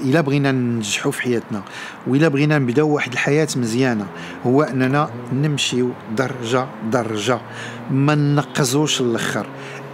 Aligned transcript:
إلا 0.00 0.20
بغينا 0.20 0.52
ننجحوا 0.52 1.12
في 1.12 1.22
حياتنا 1.22 1.62
وإلا 2.06 2.28
بغينا 2.28 2.58
نبداو 2.58 2.88
واحد 2.88 3.12
الحياة 3.12 3.48
مزيانة 3.56 4.06
هو 4.46 4.62
أننا 4.62 5.10
نمشيو 5.32 5.90
درجة 6.16 6.66
درجة 6.90 7.40
ما 7.90 8.14
نقزوش 8.14 9.00
الآخر 9.00 9.46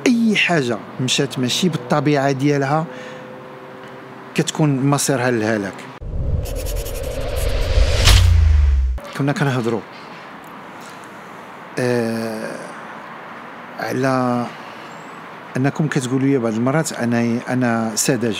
أي 0.06 0.36
حاجة 0.36 0.78
مشات 1.00 1.38
ماشي 1.38 1.68
بالطبيعة 1.68 2.32
ديالها 2.32 2.86
كتكون 4.34 4.86
مصيرها 4.86 5.30
للهلاك. 5.30 5.74
كنا 9.18 9.32
كنهضروا 9.32 9.80
آه 11.78 12.56
على 13.80 14.46
أنكم 15.56 15.86
كتقولوا 15.86 16.28
لي 16.28 16.38
بعض 16.38 16.52
المرات 16.52 16.92
أنا 16.92 17.38
أنا 17.48 17.92
ساذج. 17.94 18.38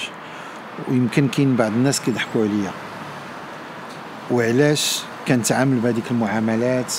ويمكن 0.89 1.29
كاين 1.29 1.57
بعض 1.57 1.73
الناس 1.73 2.01
كيضحكوا 2.01 2.43
عليا. 2.43 2.71
وعلاش 4.31 5.03
كنتعامل 5.29 5.79
بهذيك 5.79 6.11
المعاملات 6.11 6.93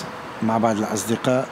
مع 0.44 0.58
بعض 0.58 0.78
الأصدقاء؟ 0.78 1.48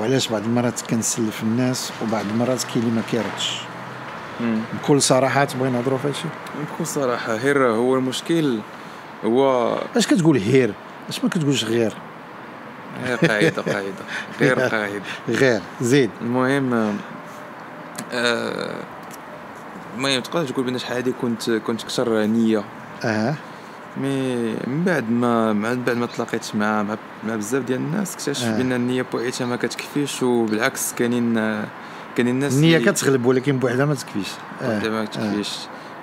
وعلاش 0.00 0.28
بعض 0.28 0.42
المرات 0.42 0.80
كنسلف 0.80 1.42
الناس 1.42 1.92
وبعض 2.02 2.24
المرات 2.30 2.64
كاين 2.64 2.84
اللي 2.84 2.94
ما 2.94 3.02
كيردش؟ 3.10 3.60
بكل 4.82 5.02
صراحة 5.02 5.44
تبغي 5.44 5.70
نهضروا 5.70 5.98
في 5.98 6.08
هادشي 6.08 6.28
بكل 6.74 6.86
صراحة 6.86 7.34
غير 7.34 7.66
هو 7.66 7.94
المشكل 7.96 8.58
هو 9.24 9.74
اش 9.96 10.06
كتقول 10.06 10.36
هير؟ 10.36 10.72
اش 11.08 11.24
ما 11.24 11.30
كتقولش 11.30 11.64
غير؟ 11.64 11.92
غير 13.04 13.16
قاعدة 13.16 13.62
قاعدة. 13.62 13.92
غير 14.40 14.60
قاعدة. 14.60 15.02
غير 15.28 15.60
زيد. 15.80 16.10
المهم 16.20 16.98
آه، 18.12 18.74
المهم 19.96 20.20
تقدر 20.20 20.48
تقول 20.48 20.64
بأن 20.64 20.78
شحال 20.78 20.96
هادي 20.96 21.12
كنت 21.22 21.50
كنت 21.50 21.82
كثر 21.82 22.24
نية. 22.24 22.64
آه 23.04 23.34
مي 23.96 24.36
من 24.66 24.82
بعد 24.86 25.10
ما 25.10 25.52
من 25.52 25.82
بعد 25.82 25.96
ما 25.96 26.06
تلاقيت 26.06 26.54
مع 26.56 26.82
مع, 26.82 26.96
مع 27.26 27.36
بزاف 27.36 27.62
ديال 27.62 27.78
الناس 27.78 28.14
اكتشف 28.14 28.44
آه. 28.44 28.56
بأن 28.56 28.72
النية 28.72 29.02
بوحدها 29.12 29.46
ما 29.46 29.56
كتكفيش 29.56 30.22
وبالعكس 30.22 30.92
كاينين 30.92 31.34
كاينين 32.16 32.34
الناس 32.34 32.54
النية 32.54 32.78
كتغلب 32.78 33.26
ولكن 33.26 33.58
بوحدها 33.58 33.86
ما 33.86 33.94
تكفيش. 33.94 34.28
بوحدها 34.62 34.90
ما 34.90 35.04
كتكفيش 35.04 35.50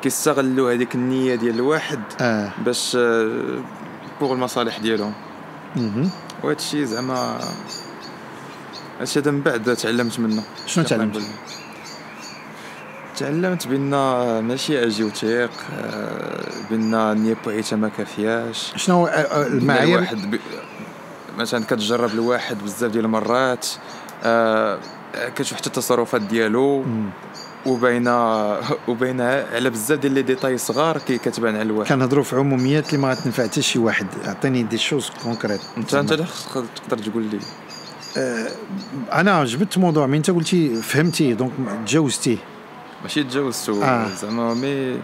كيستغلوا 0.01 0.73
هذيك 0.73 0.95
النية 0.95 1.35
ديال 1.35 1.55
الواحد 1.55 1.99
آه 2.21 2.51
باش 2.65 2.97
pour 4.19 4.33
المصالح 4.33 4.79
ديالهم. 4.79 5.13
وهذا 6.43 6.57
الشيء 6.57 6.83
زعما 6.83 7.39
هادشي 8.99 9.19
هذا 9.19 9.31
من 9.31 9.41
بعد 9.41 9.75
تعلمت 9.75 10.19
منه. 10.19 10.43
شنو 10.65 10.83
تعلمت؟ 10.83 11.21
تعلمت 13.17 13.67
بأن 13.67 13.89
ماشي 14.39 14.83
أجي 14.85 15.03
وتيق 15.03 15.51
آه، 15.73 16.43
بأن 16.69 16.93
النيه 16.93 17.37
بوحدها 17.45 17.79
ما 17.79 17.89
كافياش. 17.89 18.73
شنو 18.75 18.95
هو، 18.95 19.07
آه، 19.07 19.09
آه، 19.09 19.47
المعايير؟ 19.47 19.97
الواحد 19.97 20.31
ب... 20.31 20.39
مثلا 21.37 21.65
كتجرب 21.65 22.13
الواحد 22.13 22.57
بزاف 22.63 22.91
ديال 22.91 23.05
المرات 23.05 23.67
آه 24.23 24.79
كتشوف 25.35 25.57
حتى 25.57 25.67
التصرفات 25.67 26.21
ديالو. 26.21 26.83
مم. 26.83 27.09
وباينة 27.65 28.13
وباينة 28.87 29.23
على 29.23 29.69
بزاف 29.69 29.99
ديال 29.99 30.13
les 30.13 30.21
détails 30.21 30.57
صغار 30.57 30.97
كي 30.97 31.17
كتبان 31.17 31.55
على 31.55 31.63
الواحد. 31.63 31.93
كنهضروا 31.93 32.23
في 32.23 32.35
عموميات 32.35 32.87
اللي 32.93 32.97
ما 32.97 33.11
غتنفع 33.11 33.43
حتى 33.43 33.61
شي 33.61 33.79
واحد. 33.79 34.07
أعطيني 34.27 34.63
des 34.63 34.77
choses 34.77 35.11
concrètes 35.23 35.61
انت 35.77 35.93
أنت 35.93 36.13
تقدر 36.13 37.03
تقول 37.03 37.23
لي. 37.23 37.39
أنا 39.13 39.43
جبت 39.45 39.77
موضوع 39.77 40.07
من 40.07 40.15
أنت 40.15 40.29
قلتي 40.31 40.75
فهمتي 40.75 41.33
donc 41.33 41.51
تجاوزتيه. 41.85 42.52
ماشي 43.03 43.23
تجاوزتو 43.23 43.83
آه. 43.83 44.07
زعما 44.21 44.53
mais 44.53 44.99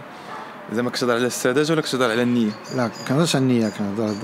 زعما 0.72 0.90
كتهضر 0.90 1.14
على 1.14 1.26
السذاجه 1.26 1.72
ولا 1.72 1.80
كتهضر 1.82 2.10
على 2.10 2.22
النية؟ 2.22 2.50
لا 2.76 2.90
كنهضرش 3.08 3.36
على 3.36 3.42
النية 3.42 3.68
كنهضر 3.68 4.14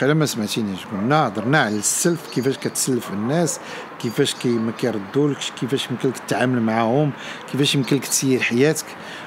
قيلا 0.00 0.14
ما 0.14 0.26
سمعتينيش 0.26 0.84
قلنا 0.86 1.26
هضرنا 1.28 1.60
على 1.60 1.76
السلف 1.76 2.20
كيفاش 2.34 2.58
كتسلف 2.58 3.10
الناس 3.10 3.60
كيفاش 3.98 4.34
كي 4.34 4.48
ما 4.48 4.72
كيردولكش 4.78 5.50
كيفاش 5.60 5.90
يمكن 5.90 6.08
لك 6.08 6.18
تتعامل 6.18 6.62
معاهم 6.62 7.10
كيفاش 7.52 7.74
يمكن 7.74 7.96
لك 7.96 8.06
تسير 8.06 8.40
حياتك 8.40 8.84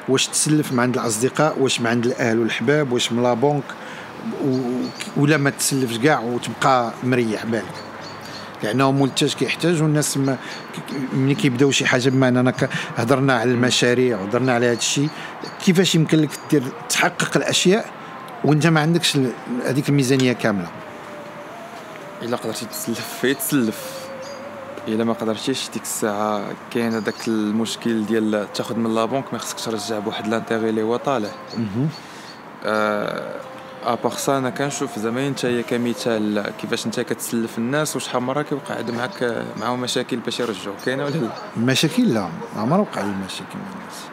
واش 0.10 0.28
تسلف 0.28 0.72
من 0.72 0.80
عند 0.80 0.98
الأصدقاء 0.98 1.60
واش 1.60 1.82
من 1.82 1.88
عند 1.88 2.06
الأهل 2.06 2.40
والحباب 2.40 2.92
واش 2.92 3.12
من 3.12 3.24
لا 3.24 3.34
بنك 3.34 3.64
و- 4.46 4.84
ولا 5.18 5.38
ما 5.38 5.50
تسلفش 5.50 5.98
كاع 5.98 6.20
وتبقى 6.20 6.92
مريح 7.04 7.46
بالك. 7.46 7.74
لأنه 8.64 8.92
منتج 8.92 9.34
كيحتاج 9.34 9.82
والناس 9.82 10.20
ملي 11.14 11.36
كيبداو 11.36 11.72
شي 11.72 11.86
حاجة 11.86 12.08
أنا 12.10 12.52
ك- 12.52 12.70
هضرنا 12.98 13.34
على 13.34 13.52
المشاريع 13.52 14.18
وهضرنا 14.20 14.54
على 14.54 14.66
هذا 14.66 14.74
الشيء 14.78 15.10
كيفاش 15.66 15.96
يمكن 15.96 16.18
لك 16.22 16.30
دير 16.52 16.64
تحقق 16.90 17.38
الأشياء 17.38 17.86
وأنت 18.44 18.68
ما 18.68 18.80
عندكش 18.82 19.18
هذيك 19.66 19.90
الميزانية 19.90 20.34
كاملة؟ 20.34 20.68
إلا 22.22 22.38
قدرتي 22.38 22.66
تسلف. 22.66 23.08
فيه 23.22 23.34
تسلف. 23.34 24.00
إلا 24.88 25.04
ما 25.04 25.14
قدرتيش 25.14 25.70
ديك 25.74 25.82
الساعة 25.84 26.42
كاين 26.72 26.94
هذاك 26.94 27.28
المشكل 27.28 28.06
ديال 28.06 28.48
تاخذ 28.54 28.76
من 28.76 28.96
la 28.96 29.05
banque 29.05 29.34
ما 29.34 29.40
خصكش 29.40 29.62
ترجع 29.66 30.00
بواحد 30.00 30.28
l'intérêt 30.28 30.70
اللي 30.70 30.82
هو 30.84 30.96
طالع. 30.98 31.30
à 33.84 33.89
part 33.89 34.12
ça 34.12 34.38
أنا 34.38 34.50
كنشوف 34.50 35.00
زعما 35.00 35.28
انت 35.28 35.46
هي 35.46 35.64
كمثال 35.64 36.54
كيفاش 36.62 36.86
انت 36.86 37.00
كتسلف 37.00 37.58
الناس 37.58 37.96
وشحال 37.96 38.22
مره 38.22 38.42
كيوقع 38.42 38.76
عاد 38.76 38.92
معاك 38.92 39.46
معاهم 39.58 39.82
مشاكل 39.82 40.18
باش 40.18 40.40
يرجعوا 40.40 40.76
كاينة 40.86 41.06
ولا 41.06 41.14
لا 41.14 41.30
المشاكل 41.58 42.14
لا 42.14 42.30
عمر 42.56 42.80
وقع 42.80 43.02
لي 43.02 43.14
مشاكل 43.26 43.56
مع 43.56 43.80
الناس 43.80 44.04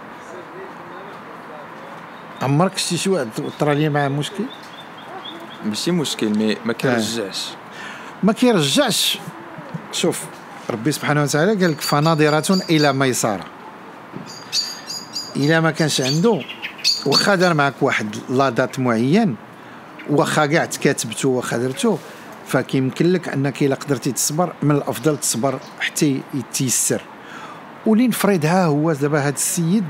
عمرك 2.43 2.79
شتي 2.79 2.97
شي 2.97 3.11
واحد 3.11 3.29
طرا 3.61 3.75
لي 3.75 3.89
معاه 3.89 4.09
مشكل 4.09 4.45
ماشي 5.65 5.91
مشكل 5.91 6.29
mais 6.29 6.57
ما 6.65 6.73
كيرجعش 6.73 7.49
ما 8.23 8.33
كيرجعش 8.33 9.19
شوف 9.93 10.25
ربي 10.71 10.93
سبحانه 10.93 11.23
وتعالى 11.23 11.55
قال 11.55 11.71
لك 11.71 11.81
فناظرة 11.81 12.63
إلى 12.71 12.93
ميسرة 12.93 13.45
إلى 15.37 15.61
ما 15.61 15.71
كانش 15.71 16.01
عنده 16.01 16.41
واخا 17.07 17.35
دار 17.35 17.55
معك 17.55 17.75
واحد 17.81 18.17
لا 18.31 18.49
دات 18.51 18.79
معين 18.79 19.37
واخا 20.11 20.47
كاع 20.47 20.65
تكاتبتو 20.65 21.31
واخا 21.31 21.57
درتو 21.57 21.97
فكيمكن 22.47 23.13
لك 23.13 23.29
أنك 23.29 23.63
إلا 23.63 23.75
قدرتي 23.75 24.13
تصبر 24.13 24.53
من 24.63 24.71
الأفضل 24.71 25.17
تصبر 25.17 25.59
حتى 25.81 26.21
يتيسر. 26.35 27.03
ولين 27.87 28.11
فريد 28.11 28.47
ها 28.47 28.65
هو 28.65 28.93
دابا 28.93 29.19
هذا 29.19 29.29
السيد 29.35 29.85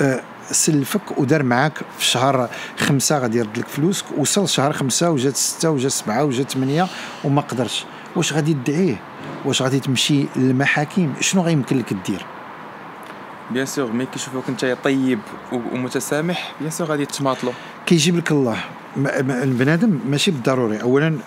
آه، 0.00 0.20
سلفك 0.50 1.18
ودار 1.18 1.42
معاك 1.42 1.78
في 1.98 2.04
شهر 2.04 2.48
خمسة 2.78 3.18
غادي 3.18 3.38
يرد 3.38 3.58
لك 3.58 3.68
فلوسك 3.68 4.04
وصل 4.18 4.48
شهر 4.48 4.72
خمسة 4.72 5.10
وجات 5.10 5.36
ستة 5.36 5.70
وجات 5.70 5.90
سبعة 5.90 6.24
وجات 6.24 6.52
ثمانية 6.52 6.86
وما 7.24 7.40
قدرش. 7.40 7.84
واش 8.16 8.32
غادي 8.32 8.54
تدعيه؟ 8.54 9.00
واش 9.44 9.62
غادي 9.62 9.80
تمشي 9.80 10.26
للمحاكم؟ 10.36 11.12
شنو 11.20 11.42
غيمكن 11.42 11.78
لك 11.78 11.94
دير؟ 12.06 12.26
bien 13.50 13.66
sûr 13.66 13.92
mais 13.92 14.06
كيشوفوك 14.06 14.44
أنت 14.48 14.76
طيب 14.84 15.18
ومتسامح 15.52 16.52
bien 16.60 16.70
sûr 16.70 16.86
غادي 16.86 17.06
تماطلو. 17.06 17.52
كيجيب 17.86 18.16
لك 18.16 18.30
الله. 18.30 18.56
البنادم 18.96 19.98
ماشي 20.08 20.30
بالضروري. 20.30 20.82
اولا 20.82 21.18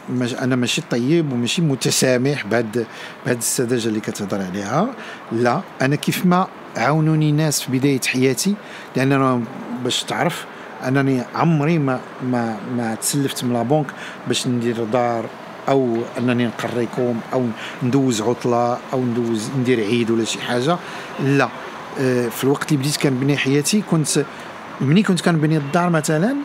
أنا 0.42 0.56
ماشي 0.56 0.82
طيب 0.92 1.34
وماشي 1.34 1.62
متسامح 1.62 2.46
بهاد 2.46 2.86
بهاد 3.26 3.38
السذاجة 3.38 3.88
اللي 3.88 4.00
كتهضر 4.00 4.42
عليها. 4.42 4.88
لا 5.32 5.62
أنا 5.82 5.96
كيف 5.96 6.26
ما 6.26 6.48
عاونوني 6.78 7.32
ناس 7.32 7.62
في 7.62 7.78
بداية 7.78 8.02
حياتي 8.08 8.56
لأن 8.96 9.12
أنا 9.12 9.42
باش 9.84 10.04
تعرف 10.04 10.46
أنني 10.88 11.22
عمري 11.36 11.78
ما 11.80 12.00
ما 12.24 12.58
ما 12.78 12.96
تسلفت 12.96 13.44
من 13.44 13.54
لابونك 13.54 13.88
باش 14.28 14.48
ندير 14.48 14.84
دار 14.84 15.26
أو 15.70 15.98
أنني 16.18 16.46
نقريكم 16.46 17.20
أو 17.34 17.46
ندوز 17.84 18.22
عطلة 18.22 18.78
أو 18.94 19.02
ندوز 19.02 19.50
ندير 19.60 19.80
عيد 19.80 20.12
ولا 20.12 20.24
شي 20.24 20.42
حاجة. 20.42 20.78
لا. 21.24 21.50
آه، 22.00 22.28
في 22.28 22.44
الوقت 22.44 22.72
اللي 22.72 22.84
بديت 22.84 22.98
كنبني 22.98 23.38
حياتي 23.38 23.82
كنت 23.92 24.26
ملي 24.82 25.04
كنت 25.04 25.22
كنبني 25.22 25.58
الدار 25.58 25.90
مثلا 25.90 26.36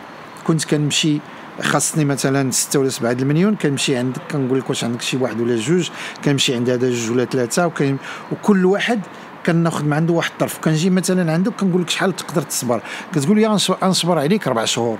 كنت 0.47 0.65
كنمشي 0.65 1.19
خاصني 1.61 2.05
مثلا 2.05 2.51
ستة 2.51 2.79
ولا 2.79 2.89
سبعة 2.89 3.11
المليون 3.11 3.55
كنمشي 3.55 3.95
عندك 3.97 4.21
كنقول 4.31 4.59
لك 4.59 4.69
واش 4.69 4.83
عندك 4.83 5.01
شي 5.01 5.17
واحد 5.17 5.41
ولا 5.41 5.55
جوج 5.55 5.89
كنمشي 6.25 6.55
عند 6.55 6.69
هذا 6.69 6.89
جوج 6.89 7.11
ولا 7.11 7.25
ثلاثة 7.25 7.67
وكان 7.67 7.97
وكل 8.31 8.65
واحد 8.65 8.99
كناخذ 9.45 9.85
من 9.85 9.93
عنده 9.93 10.13
واحد 10.13 10.31
الطرف. 10.31 10.59
كنجي 10.59 10.89
مثلا 10.89 11.33
عندك 11.33 11.51
كنقول 11.51 11.81
لك 11.81 11.89
شحال 11.89 12.15
تقدر 12.15 12.41
تصبر. 12.41 12.81
كتقول 13.13 13.37
لي 13.39 13.47
غنصبر- 13.47 14.17
عليك 14.19 14.47
ربع 14.47 14.65
شهور. 14.65 14.97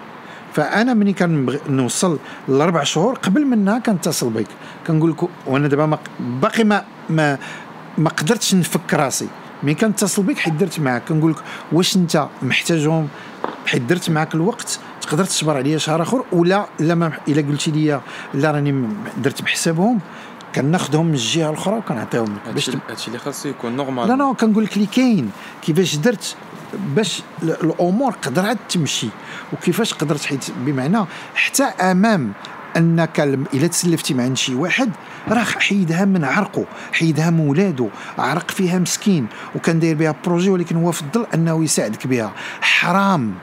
فأنا 0.53 0.93
ملي 0.93 1.13
كنبغي 1.13 1.59
نوصل 1.69 2.19
لأربع 2.47 2.83
شهور 2.83 3.13
قبل 3.15 3.45
منها 3.45 3.79
كنتصل 3.79 4.29
بك. 4.29 4.47
كنقول 4.87 5.11
لك 5.11 5.29
وأنا 5.47 5.67
دابا 5.67 5.97
باقي 6.19 6.63
ما 6.63 6.83
ما 7.09 7.37
ما 7.97 8.09
قدرتش 8.09 8.55
نفك 8.55 8.93
راسي. 8.93 9.27
ملي 9.63 9.73
كنتصل 9.73 10.23
بك 10.23 10.37
حيت 10.37 10.53
درت 10.53 10.79
معاك. 10.79 11.03
كنقول 11.09 11.31
لك 11.31 11.37
واش 11.71 11.95
أنت 11.95 12.27
محتاجهم؟ 12.41 13.07
حيت 13.65 13.81
درت 13.81 14.09
معاك 14.09 14.35
الوقت 14.35 14.79
تقدر 15.05 15.25
تصبر 15.25 15.57
عليا 15.57 15.77
شهر 15.77 16.01
آخر 16.01 16.23
ولا 16.31 16.65
لا 16.79 16.95
ما 16.95 17.11
إلا 17.27 17.41
قلتي 17.41 17.71
لي 17.71 18.01
لا 18.33 18.51
راني 18.51 18.87
درت 19.17 19.41
بحسابهم 19.41 19.99
كناخذهم 20.55 21.05
من 21.05 21.13
الجهة 21.13 21.49
الأخرى 21.49 21.75
وكنعطيهم 21.77 22.37
باش 22.53 22.69
هادشي 22.89 23.07
اللي 23.07 23.19
خاصو 23.19 23.49
يكون 23.49 23.75
normal 23.75 24.07
لا 24.07 24.13
لا 24.13 24.33
كنقول 24.33 24.63
لك 24.63 24.73
اللي 24.75 24.85
كاين 24.87 25.31
كيفاش 25.61 25.95
درت 25.95 26.35
باش 26.95 27.21
ال- 27.43 27.63
الأمور 27.63 28.11
قدرت 28.11 28.57
تمشي 28.69 29.07
وكيفاش 29.53 29.93
قدرت 29.93 30.25
حيت 30.25 30.45
بمعنى 30.57 31.05
حتى 31.35 31.63
أمام 31.63 32.31
أنك 32.77 33.19
إلا 33.53 33.67
تسلفتي 33.67 34.13
مع 34.13 34.33
شي 34.33 34.55
واحد 34.55 34.91
راه 35.27 35.43
حيدها 35.43 36.05
من 36.05 36.23
عرقه 36.23 36.65
حيدها 36.93 37.29
من 37.29 37.39
ولادو 37.47 37.89
عرق 38.17 38.51
فيها 38.51 38.79
مسكين 38.79 39.27
وكان 39.55 39.79
داير 39.79 39.95
بها 39.95 40.15
projet 40.25 40.49
ولكن 40.49 40.75
هو 40.75 40.91
فضل 40.91 41.25
أنه 41.33 41.63
يساعدك 41.63 42.07
بها. 42.07 42.31
حرام. 42.61 43.33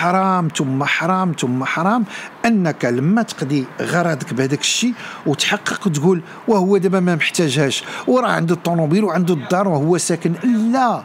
حرام 0.00 0.48
ثم 0.56 0.84
حرام 0.84 1.32
ثم 1.32 1.64
حرام 1.64 2.04
أنك 2.46 2.84
لما 2.84 3.22
تقضي 3.22 3.64
غرضك 3.80 4.34
بهذاك 4.34 4.60
الشيء 4.60 4.94
وتحقق 5.26 5.86
وتقول 5.86 6.22
وهو 6.48 6.76
دابا 6.76 7.00
ما 7.00 7.14
محتاجهاش 7.14 7.84
وراه 8.06 8.30
عنده 8.30 8.54
الطوموبيل 8.54 9.04
وعنده 9.04 9.34
الدار 9.34 9.68
وهو 9.68 9.98
ساكن. 9.98 10.32
لا 10.72 11.02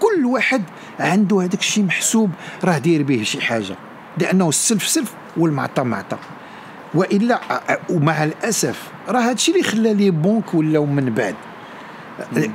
كل 0.00 0.24
واحد 0.26 0.62
عنده 1.00 1.42
هذاك 1.42 1.60
الشيء 1.60 1.84
محسوب 1.84 2.30
راه 2.64 2.78
داير 2.78 3.02
به 3.02 3.22
شي 3.22 3.40
حاجة 3.40 3.76
لأنه 4.18 4.48
السلف 4.48 4.88
سلف 4.88 5.12
والمعطى 5.36 5.82
معطى. 5.82 6.16
وإلا 6.94 7.40
ومع 7.90 8.24
الأسف 8.24 8.78
راه 9.08 9.20
هذا 9.20 9.32
الشيء 9.32 9.54
اللي 9.54 9.68
خلى 9.68 9.94
لي 9.94 10.10
بونك 10.10 10.54
ولاو 10.54 10.86
من 10.86 11.14
بعد. 11.14 11.34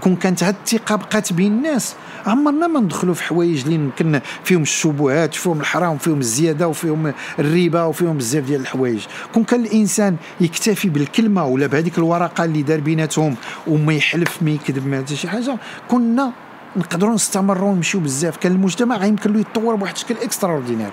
كون 0.01 0.15
كانت 0.15 0.44
هاد 0.44 0.56
الثقة 0.65 0.95
بقات 0.95 1.33
بين 1.33 1.51
الناس. 1.51 1.95
عمرنا 2.25 2.67
ما 2.67 2.79
ندخلوا 2.79 3.13
في 3.13 3.23
حوايج 3.23 3.63
اللي 3.63 3.75
يمكن 3.75 4.21
فيهم 4.44 4.61
الشبهات 4.61 5.35
فيهم 5.35 5.59
الحرام 5.59 5.97
فيهم 5.97 6.19
الزيادة 6.19 6.67
وفيهم 6.67 7.13
الربا 7.39 7.83
وفيهم 7.83 8.17
بزاف 8.17 8.44
ديال 8.44 8.61
الحوايج. 8.61 9.06
كون 9.33 9.44
كان 9.44 9.65
الإنسان 9.65 10.15
يكتفي 10.41 10.89
بالكلمة 10.89 11.45
ولا 11.45 11.67
بهذيك 11.67 11.97
الورقة 11.97 12.44
اللي 12.44 12.61
دار 12.61 12.79
بيناتهم 12.79 13.35
وما 13.67 13.94
يحلف 13.94 14.44
ما 14.44 14.51
يكذب 14.51 14.88
ما 14.88 14.97
حتى 14.97 15.15
شي 15.15 15.29
حاجة 15.29 15.57
كنا 15.88 16.31
نقدروا 16.75 17.13
نستمروا 17.13 17.69
ونمشيو 17.69 18.01
بزاف. 18.01 18.38
كان 18.38 18.51
المجتمع 18.51 19.05
يمكن 19.05 19.33
له 19.33 19.39
يتطور 19.39 19.75
بواحد 19.75 19.94
الشكل 19.94 20.15
extraordinaire 20.21 20.91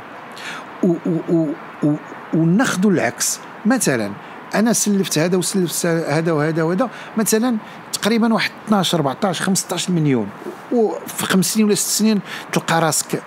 وناخذوا 2.35 2.91
العكس. 2.91 3.41
مثلا 3.67 4.11
أنا 4.55 4.73
سلفت 4.73 5.19
هذا 5.19 5.37
وسلفت 5.37 5.87
هذا 5.87 6.33
وهذا 6.33 6.63
وهذا. 6.63 6.91
مثلا 7.17 7.57
تقريبا 7.99 8.35
واحد 8.35 8.51
12 8.67 8.99
14 8.99 9.45
15 9.45 9.93
مليون. 9.93 10.29
وفي 10.73 11.27
خمس 11.27 11.55
سنين 11.55 11.67
ولا 11.67 11.75
ست 11.75 11.89
سنين 11.89 12.21
تلقى 12.53 12.81
راسك. 12.81 13.23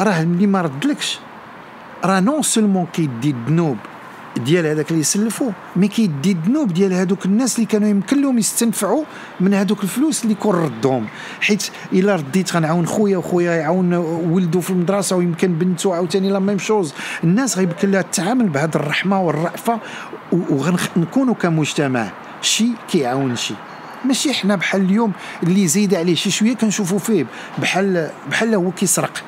راه 0.00 0.22
اللي 0.22 0.46
ما 0.46 0.62
ردلكش. 0.62 1.18
راه 2.04 2.20
non 2.20 2.42
seulement 2.42 2.86
كيدي 2.92 3.30
الذنوب 3.30 3.76
ديال 4.36 4.66
هذاك 4.66 4.90
اللي 4.90 5.00
يسلفوا 5.00 5.50
mais 5.76 5.88
كيدي 5.88 6.32
الذنوب 6.32 6.72
ديال 6.72 6.92
هذوك 6.92 7.26
الناس 7.26 7.56
اللي 7.56 7.66
كانوا 7.66 7.88
يمكن 7.88 8.22
لهم 8.22 8.38
يستنفعوا 8.38 9.04
من 9.40 9.54
هذوك 9.54 9.82
الفلوس 9.84 10.24
اللي 10.24 10.34
كون 10.34 10.54
ردهم. 10.54 11.06
حيت 11.40 11.70
إلا 11.92 12.16
رديت 12.16 12.56
غنعاون 12.56 12.86
خويا 12.86 13.16
وخويا 13.16 13.52
يعاون 13.52 13.94
ولده 13.94 14.60
في 14.60 14.70
المدرسة 14.70 15.16
ويمكن 15.16 15.54
بنته 15.54 15.94
عاوتاني 15.94 16.30
la 16.30 16.38
même 16.38 16.58
chose 16.58 16.94
الناس 17.24 17.58
غيمكن 17.58 17.90
لها 17.90 18.02
تتعامل 18.02 18.48
بهذه 18.48 18.74
الرحمة 18.74 19.20
والرأفة 19.20 19.78
ونكونوا 20.32 21.34
كمجتمع. 21.34 22.10
شي 22.46 22.68
كيعاون 22.90 23.36
شي 23.36 23.54
ماشي 24.04 24.34
حنا 24.34 24.56
بحال 24.56 24.80
اليوم 24.80 25.12
اللي 25.42 25.66
زايد 25.68 25.94
عليه 25.94 26.14
شي 26.14 26.30
شوية 26.30 26.54
كنشوفوا 26.54 26.98
فيه 26.98 27.26
بحال 27.58 28.10
بحال 28.30 28.54
هو 28.54 28.70
كيسرق. 28.70 29.22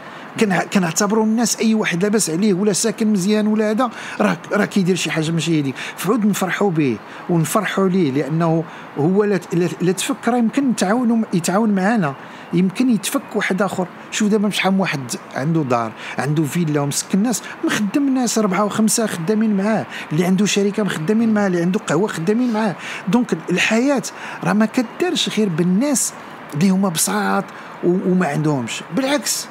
كنعتبروا 0.45 1.25
الناس 1.25 1.61
أي 1.61 1.75
واحد 1.75 2.03
لاباس 2.03 2.31
عليه 2.31 2.55
ولا 2.55 2.73
ساكن 2.73 3.13
مزيان 3.13 3.47
ولا 3.47 3.71
هذا 3.71 3.91
راه 4.21 4.37
راه 4.53 4.65
كيدير 4.65 4.97
شي 4.97 5.11
حاجة 5.11 5.31
ماشي 5.31 5.61
هذيك. 5.61 5.75
فعود 5.97 6.27
نفرحوا 6.27 6.71
به 6.71 6.97
ونفرحوا 7.31 7.89
ليه 7.89 8.11
لأنه 8.13 8.65
هو 8.99 9.25
لا 9.25 9.41
لا- 9.53 9.69
لا 9.81 9.93
تفك 9.93 10.29
راه 10.29 10.37
يمكن 10.37 10.71
نتعاونوا 10.71 11.25
يتعاون 11.35 11.71
معنا 11.71 12.15
يمكن 12.53 12.91
يتفك 12.91 13.23
واحد 13.35 13.63
آخر. 13.63 13.87
شوف 14.11 14.29
دابا 14.29 14.51
شحال 14.51 14.81
واحد 14.81 15.01
عنده 15.35 15.63
دار 15.63 15.93
عنده 16.19 16.43
فيلا 16.43 16.81
ومسكن 16.81 17.19
الناس 17.19 17.43
مخدم 17.65 18.15
ناس 18.15 18.39
اربعه 18.39 18.65
وخمسة 18.65 19.07
خدامين 19.07 19.57
معاه. 19.57 19.87
اللي 20.13 20.25
عنده 20.25 20.47
شركة 20.47 20.83
مخدمين 20.83 21.35
معاه 21.35 21.47
اللي 21.47 21.61
عنده 21.63 21.81
قهوة 21.81 22.09
خدامين 22.09 22.53
معاه. 22.53 22.75
دونك 23.09 23.37
الحياة 23.51 24.03
راه 24.45 24.53
ما 24.53 24.67
كدارش 24.67 25.39
غير 25.39 25.49
بالناس 25.49 26.13
اللي 26.55 26.71
هما 26.71 26.89
بساط 26.89 27.45
وما 27.85 28.27
عندهمش. 28.27 28.81
بالعكس 28.97 29.47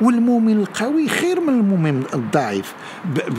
والمؤمن 0.00 0.52
القوي 0.60 1.08
خير 1.08 1.40
من 1.40 1.48
المؤمن 1.48 2.02
الضعيف. 2.14 2.74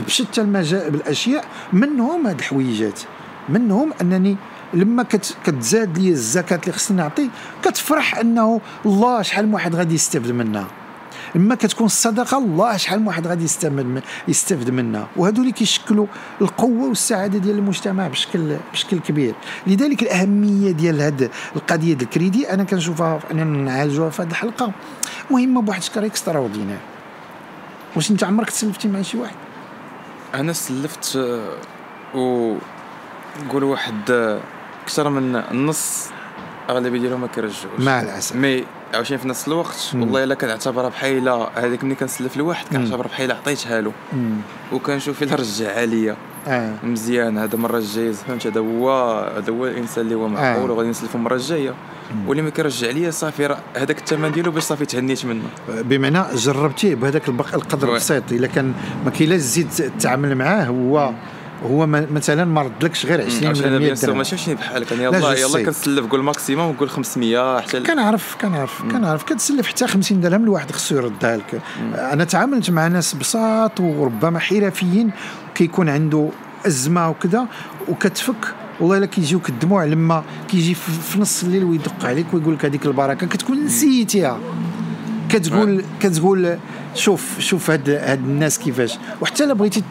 بشتى 0.06 0.40
الاشياء 0.40 1.44
منهم 1.72 2.26
هاد 2.26 2.38
الحويجات. 2.38 3.00
منهم 3.48 3.92
أنني 4.00 4.36
لما 4.74 5.02
كت 5.02 5.36
كتزاد 5.46 5.98
لي 5.98 6.10
الزكاة 6.10 6.60
اللي 6.62 6.72
خصني 6.72 6.96
نعطي 6.96 7.30
كتفرح 7.64 8.18
أنه 8.18 8.60
الله 8.86 9.22
شحال 9.22 9.46
من 9.46 9.54
واحد 9.54 9.74
غادي 9.74 9.94
يستافد 9.94 10.30
منها. 10.30 10.81
لما 11.34 11.54
كتكون 11.54 11.86
الصدقة 11.86 12.38
الله 12.38 12.76
شحال 12.76 13.00
من 13.00 13.06
واحد 13.06 13.26
غادي 13.26 13.44
يستفد 13.44 13.72
من 13.72 14.02
يستافد 14.28 14.70
منها. 14.70 15.08
وهادو 15.16 15.40
اللي 15.40 15.52
كيشكلوا 15.52 16.06
القوة 16.40 16.88
والسعادة 16.88 17.38
ديال 17.38 17.58
المجتمع 17.58 18.08
بشكل 18.08 18.56
بشكل 18.72 18.98
كبير. 18.98 19.34
لذلك 19.66 20.02
الأهمية 20.02 20.70
ديال 20.70 21.00
هاد 21.00 21.30
القضية 21.56 21.94
ديال 21.94 22.02
الكريدي 22.02 22.52
أنا 22.52 22.64
كنشوفها 22.64 23.20
اننا 23.30 23.44
نعالجوها 23.44 24.10
في 24.10 24.22
هذه 24.22 24.30
الحلقة. 24.30 24.72
مهمة 25.30 25.62
بواحد 25.62 25.80
الشكل 25.80 26.04
extraordinaire 26.04 26.78
واش 27.96 28.10
أنت 28.10 28.24
عمرك 28.24 28.50
تسلفتي 28.50 28.88
مع 28.88 29.02
شي 29.02 29.18
واحد؟ 29.18 29.34
أنا 30.34 30.52
سلفت 30.52 31.16
آه، 31.16 31.56
و 32.14 32.54
نقول 33.46 33.64
واحد 33.64 34.10
آه، 34.10 34.40
أكثر 34.84 35.08
من 35.08 35.36
النص 35.36 36.08
أغلبية 36.70 37.00
ديالهم 37.00 37.20
ما 37.20 37.26
كيرجعوش. 37.26 37.80
مع 37.80 38.00
الأسف. 38.00 38.36
مي 38.36 38.64
عاوتاني 38.94 39.18
في 39.18 39.28
نفس 39.28 39.48
الوقت. 39.48 39.90
والله 39.94 40.24
إلا 40.24 40.34
كنعتبرها 40.34 40.88
بحال 40.88 41.48
هذيك 41.54 41.84
ملي 41.84 41.94
كنسلف 41.94 42.36
لواحد 42.36 42.66
مم. 42.72 42.78
كنعتبر 42.78 43.06
بحال 43.06 43.32
عطيتها 43.32 43.80
له. 43.80 43.92
وكنشوف 44.72 45.22
إلا 45.22 45.34
رجعها 45.34 45.86
ليا 45.86 46.16
آه. 46.46 46.74
مزيان 46.84 47.38
هذا 47.38 47.54
المره 47.54 47.78
الجايه 47.78 48.12
فهمت؟ 48.12 48.46
هذا 48.46 48.60
هو 48.60 48.90
هذا 49.36 49.52
هو 49.52 49.66
الإنسان 49.66 50.04
اللي 50.04 50.14
هو 50.14 50.28
معقول 50.28 50.70
آه. 50.70 50.72
وغادي 50.72 50.88
نسلفو 50.88 51.18
المره 51.18 51.34
الجايه 51.34 51.74
واللي 52.26 52.42
ما 52.42 52.50
كيرجع 52.50 52.90
ليا 52.90 53.10
صافي 53.10 53.56
هذاك 53.76 53.98
الثمن 53.98 54.32
ديالو 54.32 54.50
باش 54.50 54.62
صافي 54.62 54.86
تهنيت 54.86 55.24
منه. 55.24 55.42
بمعنى 55.68 56.22
جربتيه 56.34 56.94
بهذاك 56.94 57.28
القدر. 57.28 57.88
البسيط. 57.88 58.32
إلا 58.32 58.46
كان 58.46 58.74
ما 59.04 59.10
كاينلاش 59.10 59.40
تزيد 59.40 59.68
تتعامل 59.70 60.34
معاه 60.34 60.64
هو 60.64 61.12
هو 61.70 61.86
مثلا 61.86 62.44
ما 62.44 62.62
ردلكش 62.62 63.06
غير 63.06 63.24
20 63.24 63.46
عرفتي 63.46 63.64
أنا 63.64 63.68
ولا 63.68 63.78
100 63.78 63.86
bien 63.86 63.96
sûr 63.96 64.06
درهم. 64.06 64.18
ماشي 64.18 64.36
شي 64.36 64.54
بحالك. 64.54 64.92
أنا 64.92 65.02
لا، 65.02 65.18
يلاه 65.18 65.34
يلاه. 65.34 65.62
كنسلف 65.62 66.06
قول 66.06 66.22
maximum 66.22 66.72
نقول 66.72 66.90
500 66.90 67.60
حتى 67.60 67.80
كنعرف 67.80 68.36
كنعرف 68.40 68.82
كنعرف. 68.82 69.22
كتسلف 69.24 69.66
حتى 69.66 69.86
50 69.86 70.20
درهم 70.20 70.44
الواحد 70.44 70.72
خصو 70.72 70.96
يردها 70.96 71.36
لك 71.36 71.60
أنا 71.94 72.24
تعاملت 72.24 72.70
مع 72.70 72.86
ناس 72.86 73.14
بساط 73.14 73.80
وربما 73.80 74.38
حرفيين 74.38 75.10
كيكون 75.54 75.88
عنده 75.88 76.28
أزمة 76.66 77.08
وكذا 77.10 77.46
وكتفك 77.88 78.54
والله 78.80 78.98
إلا 78.98 79.06
كيجيوك 79.06 79.48
الدموع 79.48 79.84
لما 79.84 80.24
كيجي 80.48 80.74
في 80.74 81.20
نص 81.20 81.42
الليل 81.42 81.64
ويدق 81.64 82.04
عليك 82.04 82.26
ويقول 82.34 82.54
لك 82.54 82.64
هذيك 82.64 82.86
البركة. 82.86 83.26
كتكون 83.26 83.64
نسيتيها 83.64 84.38
كتقول 85.28 85.84
كتقول 86.00 86.58
شوف 86.94 87.38
شوف 87.38 87.70
هاد 87.70 87.90
هاد 87.90 88.18
الناس 88.18 88.58
كيفاش. 88.58 88.98
وحتى 89.20 89.44
الا 89.44 89.54
بغيتي 89.54 89.82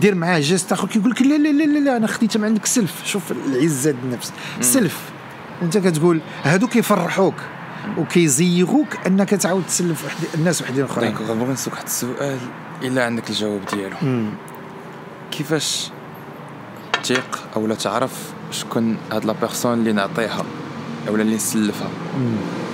دير 0.00 0.14
معاه 0.14 0.40
geste 0.40 0.72
اخر 0.72 0.88
كيقول 0.88 1.10
لك 1.10 1.22
لا 1.22 1.38
لا 1.38 1.48
لا 1.48 1.64
لا, 1.64 1.78
لا 1.78 1.96
أنا 1.96 2.06
خديت 2.06 2.36
من 2.36 2.44
عندك 2.44 2.66
سلف. 2.66 3.06
شوف 3.06 3.22
العزة 3.32 3.90
النفس. 4.04 4.32
سلف. 4.60 4.98
انت 5.62 5.78
كتقول 5.78 6.20
هادو 6.42 6.66
كيفرحوك 6.66 7.34
وكيزيغوك 7.98 8.86
انك 9.06 9.30
تعاود 9.30 9.66
تسلف 9.66 10.24
الناس 10.34 10.62
وحدين 10.62 10.84
اخرين. 10.84 11.14
donc 11.14 11.30
غنبغي 11.30 11.52
نسولك 11.52 11.74
واحد 11.74 11.86
السؤال 11.86 12.38
إلا 12.82 13.04
عندك 13.04 13.30
الجواب 13.30 13.60
ديالو. 13.72 14.26
كيفاش 15.30 15.90
تيق 17.02 17.38
اولا 17.56 17.74
تعرف 17.74 18.12
شكون 18.50 18.96
هاد 19.12 19.24
la 19.24 19.32
personne 19.32 19.72
اللي 19.72 19.92
نعطيها 19.92 20.44
اولا 21.08 21.22
اللي 21.22 21.36
نسلفها. 21.36 21.88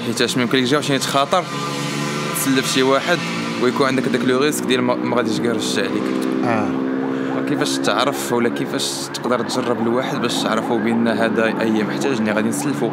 حيتاش 0.07 0.37
ممكن 0.37 0.59
لك 0.59 0.65
جاوشني 0.65 0.99
تخاطر 0.99 1.45
تسلف 2.37 2.75
شي 2.75 2.83
واحد 2.83 3.19
ويكون 3.63 3.87
عندك 3.87 4.03
داك 4.09 4.21
le 4.25 4.39
risque 4.39 4.65
ديال 4.65 4.83
ما 4.83 5.17
غاديش 5.17 5.41
كاع 5.41 5.47
يرجع 5.47 5.83
عليك. 5.83 6.03
آه. 6.45 6.69
كيفاش 7.49 7.79
تعرف 7.79 8.33
ولا 8.33 8.49
كيفاش 8.49 8.91
تقدر 9.15 9.41
تجرب 9.43 9.83
الواحد 9.87 10.21
باش 10.21 10.43
تعرفوا 10.43 10.79
بأن 10.79 11.09
هذا 11.09 11.45
أي 11.61 11.83
محتاجني 11.83 12.33
غادي 12.33 12.49
نسلفو. 12.49 12.91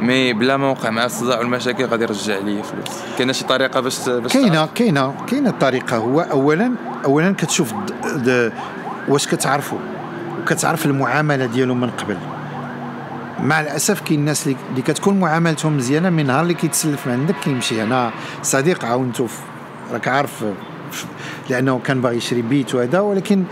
mais 0.00 0.32
بلا 0.32 0.56
ما 0.56 0.70
وقع 0.70 0.90
معاه 0.90 1.06
الصداع 1.06 1.38
والمشاكل 1.38 1.84
غادي 1.84 2.02
يرجع 2.04 2.38
لي 2.38 2.62
فلوس. 2.62 2.86
كاينة 3.18 3.32
شي 3.32 3.44
طريقة 3.44 3.80
باش 3.80 4.08
باش 4.08 4.32
كاينة 4.32 4.68
كاينة 4.74 5.14
كاينة 5.28 5.50
الطريقة 5.50 5.96
هو 5.96 6.20
اولا 6.20 6.72
اولا 7.04 7.34
كتشوف 7.38 7.72
واش 9.08 9.26
كتعرفوا 9.26 9.78
وكتعرف 10.42 10.86
المعاملة 10.86 11.46
ديالو 11.46 11.74
من 11.74 11.90
قبل. 11.90 12.16
مع 13.42 13.60
الأسف 13.60 14.00
كاين 14.00 14.20
الناس 14.20 14.46
اللي 14.46 14.56
اللي 14.70 14.82
كتكون 14.82 15.20
معاملتهم 15.20 15.76
مزيانة 15.76 16.10
من 16.10 16.26
نهار 16.26 16.42
اللي 16.42 16.54
كيتسلف 16.54 17.06
من 17.06 17.12
عندك 17.12 17.34
كيمشي 17.44 17.82
أنا 17.82 18.10
صديق 18.42 18.84
عاونته 18.84 19.26
في- 19.26 19.38
راك 19.92 20.08
عارف 20.08 20.44
لأنه 21.50 21.78
كان 21.78 22.00
باغي 22.00 22.16
يشري 22.16 22.42
بيت 22.42 22.74
وهذا 22.74 23.00
ولكن 23.00 23.44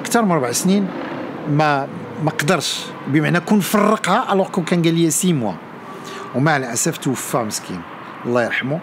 أكثر 0.00 0.22
من 0.22 0.30
أربع 0.30 0.52
سنين 0.52 0.88
ما 1.50 1.88
ما 2.24 2.30
قدرش. 2.30 2.86
بمعنى 3.06 3.40
كون 3.40 3.60
فرقها 3.60 4.32
alors 4.32 4.48
كون 4.48 4.64
كان 4.64 4.82
قال 4.82 4.94
لي 4.94 5.10
six 5.10 5.32
mois 5.32 5.52
ومع 6.34 6.56
الأسف 6.56 6.96
توفى 6.96 7.38
مسكين. 7.38 7.80
الله 8.26 8.44
يرحمه. 8.44 8.80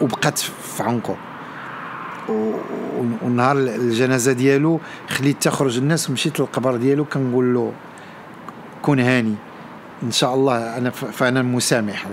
وبقات 0.00 0.38
في 0.38 0.82
عنقه. 0.82 1.16
ونهار 3.22 3.56
الجنازة 3.56 4.32
ديالو 4.32 4.80
خليت 5.08 5.42
تخرج 5.42 5.78
الناس 5.78 6.10
ومشيت 6.10 6.40
للقبر 6.40 6.76
ديالو 6.76 7.04
كنقول 7.04 7.54
له 7.54 7.72
كون 8.82 9.00
هاني. 9.00 9.34
إن 10.02 10.12
شاء 10.12 10.34
الله 10.34 10.76
أنا 10.78 10.90
فأنا 10.90 11.42
مسامح 11.42 12.06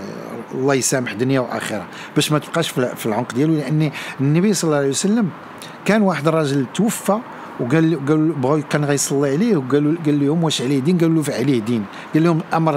الله 0.53 0.73
يسامح 0.73 1.13
دنيا 1.13 1.39
وآخرة. 1.39 1.85
باش 2.15 2.31
ما 2.31 2.39
تبقاش 2.39 2.69
في 2.69 3.05
العنق 3.05 3.33
ديالو 3.33 3.53
لأن 3.53 3.91
النبي 4.21 4.53
صلى 4.53 4.67
الله 4.67 4.77
عليه 4.77 4.89
وسلم 4.89 5.29
كان 5.85 6.01
واحد 6.01 6.27
الراجل 6.27 6.65
توفى 6.73 7.17
وقال 7.59 8.05
قال 8.07 8.31
بغاو 8.31 8.61
كان 8.69 8.85
غيصلي 8.85 9.29
عليه 9.29 9.57
وقال 9.57 9.97
قال 10.05 10.25
لهم 10.25 10.43
واش 10.43 10.61
عليه 10.61 10.79
دين؟ 10.79 10.97
قالوا 10.97 11.23
له 11.23 11.33
عليه 11.33 11.59
دين. 11.59 11.85
قال 12.13 12.23
لهم 12.23 12.41
أمر 12.53 12.75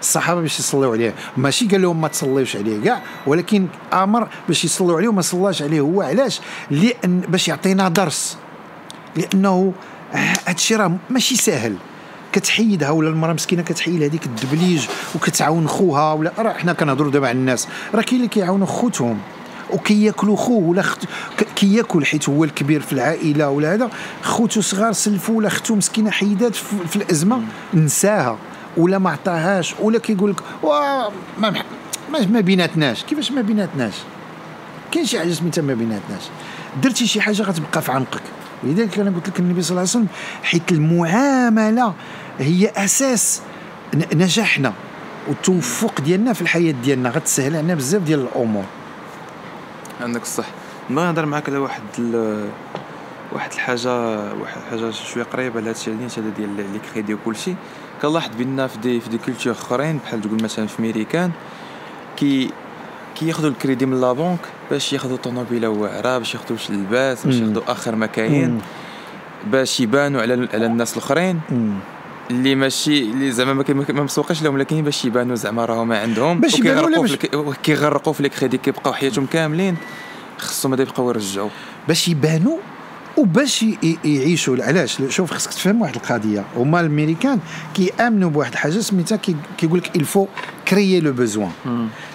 الصحابة 0.00 0.40
باش 0.40 0.58
يصليو 0.58 0.92
عليه. 0.92 1.14
ماشي 1.36 1.66
قال 1.68 1.82
لهم 1.82 2.00
ما 2.00 2.08
تصليوش 2.08 2.56
عليه. 2.56 2.84
كاع 2.84 3.02
ولكن 3.26 3.66
أمر 3.92 4.28
باش 4.48 4.64
يصلوا 4.64 4.96
عليه 4.96 5.08
وما 5.08 5.22
صلاش 5.22 5.62
عليه. 5.62 5.80
هو 5.80 6.02
علاش؟ 6.02 6.40
لأن 6.70 7.20
باش 7.20 7.48
يعطينا 7.48 7.88
درس. 7.88 8.38
لأنه 9.16 9.72
هادشي 10.46 10.76
راه 10.76 10.96
ماشي 11.10 11.36
ساهل. 11.36 11.74
كتحيدها 12.38 12.90
ولا 12.90 13.08
المرأة 13.08 13.32
مسكينة 13.32 13.62
كتحيد 13.62 14.02
هذيك 14.02 14.26
الدبليج 14.26 14.86
وكتعاون 15.14 15.68
خوها 15.68 16.12
ولا 16.12 16.32
راه 16.38 16.52
حنا 16.52 16.72
كنهضروا 16.72 17.10
دابا 17.10 17.28
على 17.28 17.38
الناس. 17.38 17.68
راه 17.94 18.02
كاين 18.02 18.16
اللي 18.16 18.28
كيعاونوا 18.28 18.66
خوتهم 18.66 19.18
وكياكلوا 19.70 20.36
خوه 20.36 20.64
ولا 20.64 20.82
خت... 20.82 21.04
كياكل 21.56 22.06
حيت 22.06 22.28
هو 22.28 22.44
الكبير 22.44 22.80
في 22.80 22.92
العائلة 22.92 23.48
ولا 23.50 23.74
هذا. 23.74 23.90
خوتو 24.22 24.60
صغار 24.60 24.92
سلفوا 24.92 25.36
ولا 25.36 25.48
اختو 25.48 25.74
مسكينة 25.74 26.10
حيدات 26.10 26.54
في, 26.54 26.76
في 26.88 26.96
الأزمة 26.96 27.42
نساها 27.74 28.38
ولا 28.76 28.98
ما 28.98 29.10
عطاهاش 29.10 29.74
ولا 29.80 29.98
كيقول 29.98 30.30
لك 30.30 30.40
ما, 31.38 31.50
ما 32.12 32.26
ما 32.26 32.40
بيناتناش. 32.40 33.04
كيفاش 33.04 33.32
ما 33.32 33.40
بيناتناش؟ 33.40 33.94
كاين 34.92 35.06
شي 35.06 35.18
حاجة 35.18 35.32
سميتها 35.32 35.62
ما 35.62 35.74
بيناتناش. 35.74 36.22
درتي 36.82 37.06
شي 37.06 37.20
حاجة 37.20 37.42
غتبقى 37.42 37.82
في 37.82 37.92
عنقك 37.92 38.22
لذلك 38.64 38.98
أنا 38.98 39.10
قلت 39.10 39.28
لك 39.28 39.40
النبي 39.40 39.62
صلى 39.62 39.70
الله 39.70 39.80
عليه 39.80 39.90
وسلم 39.90 40.06
حيت 40.42 40.72
المعاملة 40.72 41.94
هي 42.38 42.72
أساس 42.76 43.42
نجاحنا 43.94 44.72
والتوفق 45.28 46.00
ديالنا 46.00 46.32
في 46.32 46.42
الحياة 46.42 46.72
ديالنا. 46.72 47.10
غتسهل 47.10 47.56
علينا 47.56 47.74
بزاف 47.74 48.02
ديال 48.02 48.20
الأمور. 48.20 48.64
عندك 50.00 50.22
الصح. 50.22 50.46
نبغي 50.90 51.04
نهضر 51.04 51.26
معاك 51.26 51.48
على 51.48 51.58
واحد 51.58 51.82
واحد 53.32 53.52
الحاجة 53.52 54.18
واحد 54.34 54.56
الحاجة 54.66 54.90
شوية 54.90 55.24
قريبة 55.24 55.60
لهذا 55.60 55.70
الشيء 55.70 55.94
هذا 55.94 56.28
ديال 56.36 56.56
لي 56.56 56.80
كريدي 56.92 57.14
وكلشي 57.14 57.54
كنلاحظ 58.02 58.30
بان 58.38 58.66
في 58.66 58.78
des 58.78 59.00
في 59.00 59.08
des 59.08 59.18
cultures 59.18 59.52
أخرين 59.52 59.98
بحال 59.98 60.20
تقول 60.20 60.42
مثلا 60.42 60.66
في 60.66 60.82
ميريكان 60.82 61.30
كي 62.16 62.50
كياخذوا 63.16 63.50
الكريدي 63.50 63.86
من 63.86 64.00
la 64.00 64.12
banque 64.12 64.38
باش 64.70 64.92
ياخذوا 64.92 65.16
طوموبيله 65.16 65.68
واعره 65.68 66.18
باش 66.18 66.34
ياخذوا 66.34 66.58
اللباس 66.70 67.26
باش 67.26 67.34
ياخذوا 67.34 67.62
آخر 67.72 67.94
ما 67.94 68.06
كاين 68.06 68.60
باش 69.46 69.80
يبانوا 69.80 70.22
على 70.22 70.48
على 70.54 70.66
الناس 70.66 70.92
الأخرين. 70.92 71.40
اللي 72.30 72.54
ماشي 72.54 73.02
اللي 73.02 73.32
زعما 73.32 73.64
ما 73.88 74.02
مسوقش 74.02 74.42
لهم 74.42 74.58
لكن 74.58 74.82
باش 74.82 75.04
يبانوا 75.04 75.36
زعما 75.36 75.64
راهم 75.64 75.88
ما 75.88 75.98
عندهم. 75.98 76.40
باش 76.40 76.58
يبانوا 76.58 77.06
كيغرقوا 77.62 78.12
في 78.12 78.20
الكريدي 78.20 78.58
كيبقاو 78.58 78.92
حياتهم 78.92 79.26
كاملين. 79.26 79.76
خصهم 80.38 80.72
هذا 80.72 80.82
يبقاو 80.82 81.10
يرجعوا. 81.10 81.50
باش 81.88 82.08
يبانوا 82.08 82.58
وباش 83.16 83.64
يعيشوا. 84.04 84.64
علاش؟ 84.64 85.02
شوف 85.08 85.32
خصك 85.32 85.50
تفهم 85.50 85.82
واحد 85.82 85.94
القضية. 85.94 86.44
هما 86.56 86.80
الأمريكان 86.80 87.38
كيأمنوا 87.74 88.30
بواحد 88.30 88.52
الحاجة 88.52 88.78
سميتها 88.78 89.18
كيقول 89.58 89.78
لك 89.78 89.96
il 89.96 90.06
faut 90.06 90.26
créer 90.68 91.00
le 91.00 91.12
besoin 91.12 91.50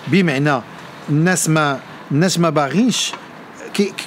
بمعنى 0.08 0.62
الناس 1.10 1.50
ما 1.50 1.80
الناس 2.12 2.40
ما 2.40 2.50
باغينش 2.50 3.12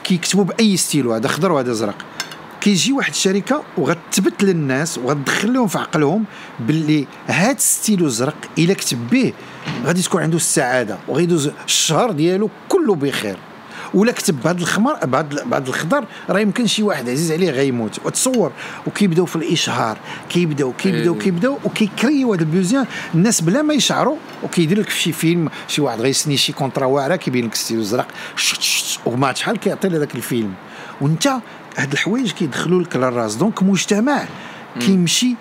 كيكتبوا 0.05 0.45
بأي 0.45 0.77
ستيل 0.77 1.07
هذا 1.07 1.29
خضر 1.29 1.53
وهذا 1.53 1.71
ازرق 1.71 1.95
كيجي 2.67 2.93
واحد 2.93 3.11
الشركة 3.11 3.63
وغتثبت 3.77 4.45
للناس 4.45 4.99
وغتدخل 4.99 5.53
لهم 5.53 5.67
في 5.67 5.79
عقلهم 5.79 6.25
باللي 6.61 7.07
هاد 7.27 7.61
ستيلو 7.61 8.09
زرق 8.09 8.37
إلا 8.59 8.75
كتب 8.75 9.11
به 9.11 9.33
غادي 9.85 10.03
تكون 10.03 10.23
عنده 10.23 10.37
السعادة 10.37 10.99
وغيدوز 11.09 11.51
الشهر 11.65 12.11
ديالو 12.11 12.51
كله 12.69 12.95
بخير. 12.95 13.37
ولا 13.95 14.13
كتب 14.13 14.43
بهذا 14.43 14.59
الخضر 14.59 14.95
بهذا 14.95 15.45
بهذا 15.45 15.69
الخضر 15.69 16.05
راه 16.31 16.41
يمكن 16.41 16.67
شي 16.67 16.83
واحد 16.83 17.09
عزيز 17.09 17.33
عليه 17.33 17.51
غيموت. 17.51 17.99
وتصور 18.05 18.53
وكيبداو 18.87 19.27
في 19.27 19.37
الإشهار 19.37 19.99
كيبداو 20.29 20.73
كيبداو 20.73 21.15
إيه. 21.15 21.21
كيبداو 21.21 21.59
وكيكريو 21.65 22.35
هذا 22.35 22.43
ال 22.43 22.49
besoin 22.49 22.87
الناس 23.15 23.41
بلا 23.41 23.63
ما 23.63 23.75
يشعروا 23.75 24.17
وكيدير 24.43 24.81
لك 24.81 24.89
في 24.89 25.01
شي 25.01 25.13
فيلم 25.13 25.49
شي 25.69 25.81
واحد 25.81 26.01
غيسني 26.01 26.37
شي 26.37 26.53
contrat 26.53 26.87
واعرة 26.87 27.17
كيبين 27.17 27.47
لك 27.47 27.55
ستيلو 27.55 27.83
زرق 27.83 28.09
وما 29.07 29.33
شحال 29.33 29.57
كيعطي 29.57 29.89
لهذاك 29.89 30.15
الفيلم. 30.15 30.55
وانت 31.01 31.29
هاد 31.77 31.93
الحوايج 31.93 32.33
كيدخلوا 32.33 32.83
لك 32.83 32.97
للراس 32.97 33.35
donc 33.35 33.63
مجتمع 33.63 34.25
كيمشي 34.81 35.35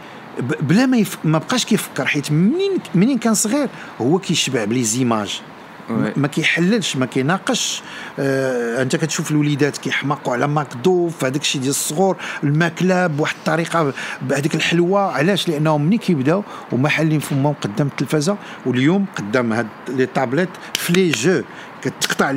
بلا 0.61 0.85
ما 0.85 0.97
يف... 0.97 1.17
ما 1.23 1.37
بقاش 1.37 1.65
كيفكر 1.65 2.05
حيت 2.05 2.31
منين 2.31 2.71
منين 2.95 3.17
كان 3.17 3.33
صغير 3.33 3.69
هو 4.01 4.19
كيشبع 4.19 4.65
ب 4.65 4.83
les 4.83 5.02
images 5.02 5.41
ما 6.15 6.27
كيحللش 6.27 6.95
ما 6.95 7.05
كيناقش. 7.05 7.81
آه 8.19 8.81
أنت 8.81 8.95
كتشوف 8.95 9.31
الوليدات 9.31 9.77
كيحماقوا 9.77 10.33
على 10.33 10.47
ماكدو 10.47 11.09
في 11.09 11.25
هذاك 11.25 11.41
الشيء 11.41 11.61
ديال 11.61 11.71
الصغور 11.71 12.17
الماكله 12.43 13.07
بواحد 13.07 13.35
الطريقة 13.35 13.93
بهذيك 14.21 14.55
الحلوة. 14.55 15.01
علاش؟ 15.01 15.49
لأنهم 15.49 15.81
ملي 15.81 15.97
كيبداو؟ 15.97 16.43
هما 16.71 16.89
حالين 16.89 17.19
فمهم 17.19 17.55
قدام 17.61 17.87
التلفازه 17.87 18.37
واليوم 18.65 19.05
قدام 19.15 19.53
هاد 19.53 19.67
les 19.87 20.05
tablettes 20.05 20.49
في 20.73 20.93
les 20.93 21.09
jeux. 21.09 21.41
كتقطع 21.85 22.29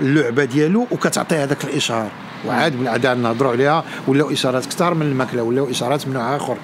اللعبة 0.00 0.44
ديالو 0.44 0.86
وكتعطي 0.90 1.36
هذاك 1.36 1.64
الإشهار. 1.64 2.10
وعاد 2.46 2.76
من 2.76 2.88
عاد 2.88 3.06
نهضروا 3.06 3.52
عليها 3.52 3.84
ولاو 4.08 4.30
إشارات 4.30 4.66
كثار 4.66 4.94
من 4.94 5.06
الماكلة 5.06 5.42
ولاو 5.42 5.70
إشارات 5.70 6.08
من 6.08 6.14
نوع 6.14 6.36
آخر. 6.36 6.56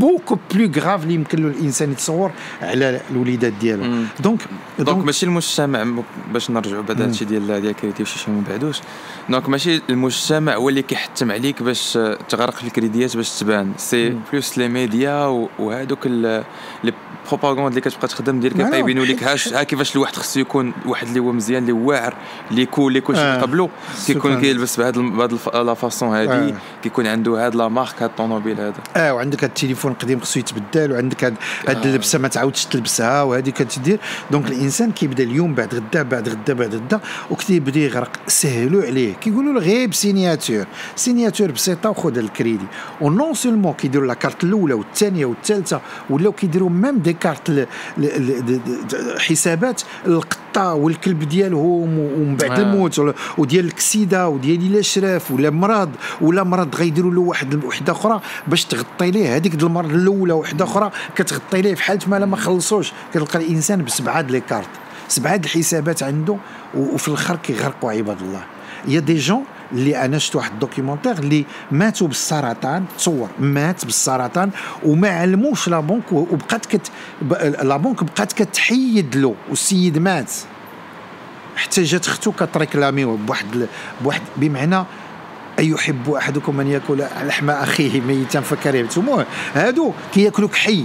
بوكو 0.00 0.38
بلو 0.54 0.70
غراف 0.76 1.02
اللي 1.02 1.14
يمكن 1.14 1.42
له 1.42 1.48
الانسان 1.48 1.92
يتصور 1.92 2.30
على 2.62 3.00
الوليدات 3.10 3.52
ديالو. 3.52 3.84
دونك 4.20 4.40
دونك 4.78 5.04
ماشي 5.04 5.26
المجتمع 5.26 6.02
باش 6.32 6.50
نرجعوا 6.50 6.82
بعد 6.82 7.02
هادشي 7.02 7.24
ديال 7.24 7.60
ديال 7.60 7.76
كريتيف 7.76 8.08
شي 8.08 8.30
ما 8.30 8.42
بعدوش. 8.48 8.80
دونك 9.28 9.48
ماشي 9.48 9.82
المجتمع 9.90 10.54
هو 10.54 10.68
اللي 10.68 10.82
كيحتم 10.82 11.32
عليك 11.32 11.62
باش 11.62 11.98
تغرق 12.28 12.54
في 12.54 12.64
الكريديات 12.64 13.16
باش 13.16 13.30
تبان. 13.30 13.72
سي 13.76 14.16
بلوس 14.32 14.58
لي 14.58 14.68
ميديا 14.68 15.46
وهذوك 15.58 16.06
لي 16.06 16.44
بروباغوند 17.28 17.68
اللي 17.68 17.80
كتبقى 17.80 18.08
تخدم 18.08 18.40
ديال 18.40 18.52
كيطيبينوا 18.52 19.04
لك 19.04 19.22
ها 19.52 19.62
كيفاش 19.62 19.96
الواحد 19.96 20.16
خصو 20.16 20.40
يكون 20.40 20.72
واحد 20.86 21.06
اللي 21.06 21.20
هو 21.20 21.32
مزيان 21.32 21.62
اللي 21.62 21.72
واعر 21.72 22.14
اللي 22.50 22.66
كول 22.66 22.88
اللي 22.88 23.00
كلشي 23.00 23.20
آه. 23.20 23.40
قبلو 23.40 23.70
كيكون 24.06 24.40
كيلبس 24.40 24.80
بهذا 24.80 25.00
بهذا 25.00 25.62
لا 25.62 25.74
فاسون 25.74 26.16
هذه 26.16 26.48
آه. 26.48 26.54
كيكون 26.82 27.06
عنده 27.06 27.46
هاد 27.46 27.54
la 27.54 27.68
marque 27.68 28.02
هاد 28.02 28.10
الطوموبيل 28.10 28.60
هذا. 28.60 28.74
آه 28.96 29.14
وعندك 29.14 29.44
هاد 29.44 29.50
التليفون 29.90 29.94
قديم 29.94 30.20
خصو 30.20 30.40
يتبدل 30.40 30.92
وعندك 30.92 31.24
هاد, 31.24 31.34
هاد 31.68 31.76
آه. 31.76 31.84
اللبسه 31.84 32.18
ما 32.18 32.28
تعاودش 32.28 32.64
تلبسها 32.64 33.22
وهذه 33.22 33.50
كتدير. 33.50 34.00
donc 34.30 34.48
الإنسان 34.48 34.92
كيبدأ 34.92 35.24
اليوم 35.24 35.54
بعد 35.54 35.74
غدا 35.74 36.02
بعد 36.02 36.28
غدا 36.28 36.52
بعد 36.52 36.74
غدا 36.74 37.00
وكيبدا 37.30 37.80
يغرق 37.80 38.10
سهلوا 38.26 38.82
عليه. 38.82 39.14
كيقولوا 39.14 39.52
له 39.52 39.60
غير 39.60 39.88
ب 39.88 39.96
signature 39.96 40.66
signature 40.96 41.50
بسيطة 41.50 41.90
وخذ 41.90 42.18
الكريدي. 42.18 42.66
و 43.00 43.09
non 43.09 43.34
seulement 43.34 43.72
كيديروا 43.72 44.06
la 44.06 44.14
carte 44.14 44.44
الأولى 44.44 44.74
والثانية 44.74 45.26
والثالثة 45.26 45.80
ولاو 46.10 46.32
كيديروا 46.32 46.70
même 46.70 46.98
des 46.98 47.12
cartes 47.12 47.68
حسابات 49.18 49.82
القطة 50.06 50.74
والكلب 50.74 51.28
ديالهم 51.28 51.98
ومن 51.98 52.36
بعد 52.36 52.50
آه. 52.50 52.62
الموت 52.62 53.00
وديال 53.38 53.64
الكسيدة 53.64 54.28
وديال 54.28 54.60
الا 54.60 54.82
شراف 54.82 55.30
ولا 55.30 55.50
مرض 55.50 55.90
ولا 56.20 56.42
مرض 56.42 56.74
غيديروا 56.74 57.14
له 57.14 57.20
واحد 57.20 57.64
وحدة 57.64 57.92
أخرى 57.92 58.20
باش 58.46 58.64
تغطي 58.64 59.10
ليه. 59.10 59.36
هذيك 59.36 59.54
المرض 59.70 59.94
الأولى 59.94 60.32
وحدة 60.32 60.64
أخرى 60.64 60.90
كتغطي 61.16 61.62
ليه 61.62 61.74
في 61.74 61.82
حالة 61.82 62.00
ما 62.06 62.18
ما 62.18 62.36
خلصوش. 62.36 62.92
كتلقى 63.12 63.38
الإنسان 63.38 63.84
بسبعة 63.84 64.20
لي 64.20 64.40
كارت 64.40 64.68
سبعة 65.08 65.36
الحسابات 65.44 66.02
عنده 66.02 66.36
وفي 66.74 67.08
الآخر 67.08 67.36
كيغرقوا 67.36 67.92
عباد 67.92 68.20
الله. 68.20 68.42
يا 68.88 69.00
دي 69.00 69.16
جون 69.16 69.44
اللي 69.72 70.04
أنا 70.04 70.18
شفت 70.18 70.36
واحد 70.36 70.52
الدوكيومونتير 70.52 71.12
اللي 71.12 71.44
ماتوا 71.70 72.06
بالسرطان 72.08 72.84
تصور 72.98 73.28
مات 73.38 73.84
بالسرطان 73.84 74.50
وما 74.84 75.08
علموش 75.08 75.68
لا 75.68 75.80
بونك 75.80 76.12
وبقات 76.12 76.66
كت 76.66 76.90
لا 77.62 77.76
بونك 77.76 78.04
بقات 78.04 78.32
كتحيد 78.32 79.16
له 79.16 79.34
والسيد 79.48 79.98
مات. 79.98 80.32
حتى 81.56 81.82
جات 81.82 82.06
اختو 82.06 82.32
كتريكلامي 82.32 83.04
بواحد 83.04 83.66
بواحد 84.00 84.22
بمعنى 84.36 84.84
أيحب 85.60 86.10
أحدكم 86.10 86.60
أن 86.60 86.68
يأكل 86.68 87.04
لحم 87.22 87.50
أخيه 87.50 88.00
ميتا 88.00 88.40
فكرهتموه؟ 88.40 89.26
هادو 89.54 89.92
كيأكلوك 90.14 90.54
حي 90.54 90.84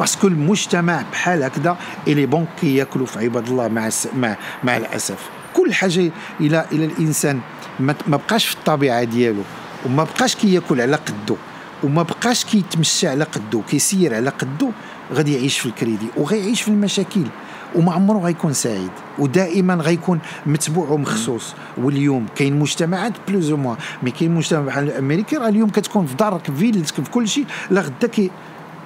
parce 0.00 0.16
que 0.16 0.26
المجتمع 0.26 1.02
بحال 1.12 1.42
هكذا 1.42 1.76
et 2.08 2.15
les 2.15 2.26
banques 2.26 2.46
كيأكلوا 2.60 3.06
في 3.06 3.18
عباد 3.18 3.48
الله 3.48 3.68
مع 3.68 3.90
مع 4.16 4.36
مع 4.64 4.76
الأسف. 4.76 5.18
كل 5.54 5.74
حاجة 5.74 6.10
إلى 6.40 6.66
إلى 6.72 6.84
الإنسان 6.84 7.40
ما 7.80 7.94
بقاش 8.06 8.46
في 8.46 8.54
الطبيعة 8.54 9.04
ديالو 9.04 9.42
وما 9.86 10.04
بقاش 10.04 10.34
كيأكل 10.36 10.80
على 10.80 10.96
قدو 10.96 11.36
وما 11.82 12.02
بقاش 12.02 12.44
كيتمشى 12.44 13.08
على 13.08 13.24
قدو 13.24 13.62
كيسير 13.62 14.14
على 14.14 14.30
قدو 14.30 14.70
غادي 15.12 15.34
يعيش 15.34 15.58
في 15.58 15.66
الكريدي 15.66 16.06
وغيعيش 16.16 16.62
في 16.62 16.68
المشاكل. 16.68 17.26
وما 17.74 17.92
عمره 17.92 18.18
غيكون 18.18 18.52
سعيد. 18.52 18.90
ودائما 19.18 19.74
غيكون 19.74 20.18
متبوع 20.46 20.88
ومخصوص. 20.88 21.54
واليوم 21.78 22.26
كاين 22.36 22.58
مجتمعات 22.58 23.12
plus 23.28 23.50
ou 23.50 23.56
moins 23.56 23.76
mais 24.02 24.10
كاين 24.10 24.34
مجتمع 24.34 24.60
بحال 24.60 24.84
الامريكي 24.84 25.36
راه 25.36 25.48
اليوم 25.48 25.70
كتكون 25.70 26.06
في 26.06 26.14
دارك 26.14 26.44
في 26.46 26.52
فيلتك 26.52 26.94
في 26.94 27.10
كل 27.10 27.28
شيء 27.28 27.46
لا 27.70 27.80
غدا 27.80 28.06
كي 28.06 28.30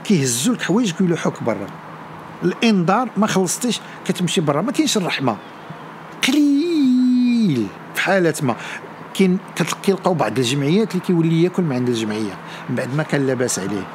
كيهزوا 0.04 0.54
لك 0.54 0.62
حوايجك 0.62 1.00
ويلوحوك 1.00 1.42
برا. 1.42 1.66
الإنذار 2.44 3.08
ما 3.16 3.26
خلصتيش 3.26 3.80
كتمشي 4.04 4.40
برا. 4.40 4.62
ما 4.62 4.72
كاينش 4.72 4.96
الرحمة. 4.96 5.36
قليل. 6.28 7.66
في 7.94 8.00
حالة 8.00 8.34
ما. 8.42 8.56
كاين 9.18 9.38
كتلقاو 9.56 10.14
بعض 10.14 10.38
الجمعيات 10.38 10.90
اللي 10.90 11.02
كيولي 11.06 11.42
ياكل 11.42 11.62
من 11.62 11.72
عند 11.72 11.88
الجمعية 11.88 12.34
من 12.70 12.76
بعد 12.76 12.94
ما 12.94 13.02
كان 13.02 13.26
لاباس 13.26 13.58
عليه. 13.58 13.86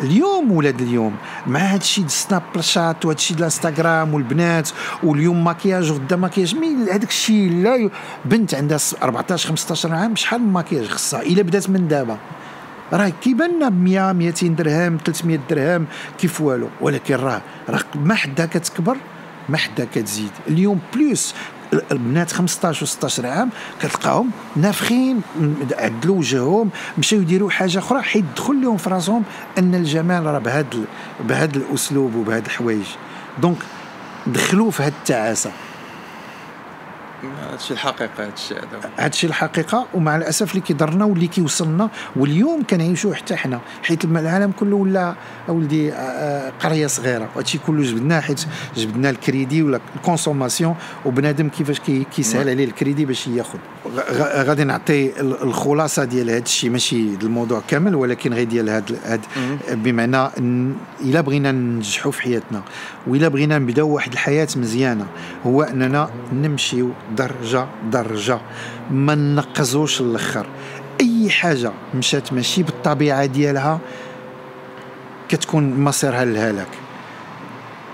اليوم 0.00 0.52
ولاد 0.52 0.80
اليوم 0.80 1.16
مع 1.46 1.60
هذا 1.60 1.76
الشيء 1.76 2.04
السناب 2.04 2.42
شات 2.60 3.04
وهذا 3.04 3.18
الشيء 3.18 3.36
الانستغرام 3.36 4.14
والبنات 4.14 4.68
واليوم 5.02 5.44
ماكياج 5.44 5.90
وغدا 5.90 6.16
ماكياج 6.16 6.54
مي 6.54 6.76
هذاك 6.92 7.08
الشيء 7.08 7.52
لا 7.62 7.90
بنت 8.24 8.54
عندها 8.54 8.78
14 9.02 9.48
15 9.48 9.94
عام 9.94 10.16
شحال 10.16 10.40
من 10.40 10.52
ماكياج 10.52 10.86
خصها؟ 10.86 11.22
إلا 11.22 11.42
بدات 11.42 11.70
من 11.70 11.88
دابا. 11.88 12.18
راه 12.92 13.08
كيبان 13.08 13.56
لنا 13.56 13.68
ب 13.68 13.82
100 13.82 14.12
200 14.12 14.46
درهم 14.46 14.98
300 15.04 15.38
درهم 15.50 15.86
كيف 16.18 16.40
والو؟ 16.40 16.68
ولكن 16.80 17.14
راه 17.14 17.42
راه 17.68 17.80
ما 17.94 18.14
حدها 18.14 18.46
كتكبر 18.46 18.96
ما 19.48 19.56
حدها 19.56 19.86
كتزيد 19.94 20.30
اليوم 20.48 20.80
بلوس 20.94 21.34
البنات 21.92 22.32
15 22.32 22.82
و 22.82 22.86
16 22.86 23.26
عام 23.26 23.50
كتلقاهم 23.80 24.30
نافخين 24.56 25.20
عدلوا 25.72 26.16
وجههم 26.16 26.70
مشاو 26.98 27.20
يديروا 27.20 27.50
حاجة 27.50 27.78
أخرى. 27.78 28.02
حيت 28.02 28.24
دخل 28.36 28.62
لهم 28.62 28.76
في 28.76 28.90
راسهم 28.90 29.22
أن 29.58 29.74
الجمال 29.74 30.26
راه 30.26 30.38
بهذا 30.38 30.66
بهذا 31.20 31.56
الأسلوب 31.56 32.14
وبهذا 32.14 32.46
الحوايج. 32.46 32.86
donc 33.42 33.58
دخلوا 34.26 34.70
في 34.70 34.82
هذه 34.82 34.92
التعاسة. 35.00 35.50
هادشي 37.52 37.74
الحقيقة 37.74 38.26
هادشي 38.26 38.54
هذا. 38.54 38.90
هادشي 38.98 39.26
الحقيقة 39.26 39.86
ومع 39.94 40.16
الأسف 40.16 40.50
اللي 40.50 40.60
كيضرنا 40.60 41.04
واللي 41.04 41.26
كيوصلنا 41.26 41.90
واليوم 42.16 42.62
كنعيشوه 42.62 43.14
حتى 43.14 43.36
حنا 43.36 43.60
حيت 43.82 44.04
العالم 44.04 44.50
كله 44.50 44.76
ولا 44.76 45.14
أولدي 45.48 45.92
آه، 45.92 45.96
آه، 45.96 46.52
قرية 46.60 46.86
صغيرة. 46.86 47.28
وهادشي 47.34 47.58
كله 47.58 47.82
جبدناه 47.82 48.20
حيت 48.20 48.46
جبدنا 48.76 49.10
الكريدي 49.10 49.62
ولا 49.62 49.80
ال 49.96 50.02
consommation 50.02 50.74
وبنادم 51.04 51.48
كيفاش 51.48 51.80
كيسهل 52.16 52.48
عليه 52.48 52.64
الكريدي 52.64 53.04
باش 53.04 53.26
ياخذ. 53.26 53.58
غادي 54.18 54.64
نعطي 54.64 55.20
الخلاصة 55.20 56.04
ديال 56.04 56.30
هذا 56.30 56.38
الشيء 56.38 56.70
ماشي 56.70 57.14
الموضوع 57.22 57.62
كامل 57.68 57.94
ولكن 57.94 58.34
غير 58.34 58.44
ديال 58.46 58.68
هاد 58.68 58.98
هاد 59.04 59.20
بمعنى 59.70 60.28
إلا 61.00 61.20
بغينا 61.20 61.52
ننجحوا 61.52 62.12
في 62.12 62.22
حياتنا 62.22 62.62
وإلا 63.06 63.28
بغينا 63.28 63.58
نبداو 63.58 63.88
واحد 63.88 64.12
الحياة 64.12 64.48
مزيانة 64.56 65.06
هو 65.46 65.62
أننا 65.62 66.10
نمشيو 66.32 66.90
درجة 67.10 67.66
درجة. 67.90 68.38
ما 68.90 69.14
نقزوش 69.14 70.00
الأخر. 70.00 70.46
أي 71.00 71.30
حاجة 71.30 71.72
مشات 71.94 72.32
ماشي 72.32 72.62
بالطبيعة 72.62 73.26
ديالها 73.26 73.78
كتكون 75.28 75.80
مصيرها 75.80 76.24
للهلاك 76.24 76.85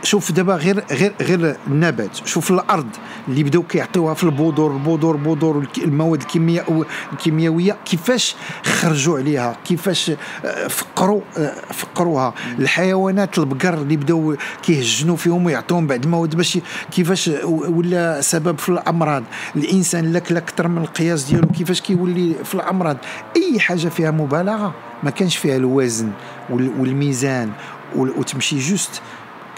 شوف 0.03 0.33
دابا 0.33 0.55
غير 0.55 0.85
غير 0.91 1.13
غير 1.21 1.57
النبات. 1.67 2.17
شوف 2.27 2.51
الأرض 2.51 2.87
اللي 3.29 3.43
بداو 3.43 3.63
كيعطيوها 3.63 4.15
في 4.15 4.25
البذور 4.25 4.73
البذور 4.73 5.15
البذور 5.15 5.67
المواد 5.79 6.21
الكيمياء 6.21 6.85
الكيميائيه 7.13 7.77
كيفاش 7.85 8.37
خرجوا 8.65 9.19
عليها؟ 9.19 9.57
كيفاش 9.65 10.11
آه، 10.45 10.69
فقروا 10.69 11.21
آه، 11.39 11.55
فقروها؟ 11.73 12.35
الحيوانات 12.59 13.39
البقر 13.39 13.75
اللي 13.75 13.97
بداو 13.97 14.37
كيهجنوا 14.63 15.17
فيهم 15.17 15.47
ويعطوهم 15.47 15.87
بعض 15.87 16.05
المواد 16.05 16.37
باش 16.37 16.59
كيفاش 16.91 17.31
ولا 17.45 18.21
سبب 18.21 18.59
في 18.59 18.69
الأمراض. 18.69 19.23
الإنسان 19.57 20.13
لك 20.13 20.33
أكثر 20.33 20.69
من 20.69 20.83
القياس 20.83 21.25
ديالو. 21.25 21.49
كيفاش 21.49 21.81
كيولي 21.81 22.35
في 22.45 22.55
الأمراض؟ 22.55 22.97
أي 23.37 23.61
حاجة 23.61 23.89
فيها 23.89 24.11
مبالغة 24.11 24.75
ما 25.03 25.11
كانش 25.11 25.37
فيها 25.37 25.57
الوزن 25.57 26.11
والميزان 26.51 27.51
وتمشي 27.97 28.59
juste. 28.59 29.03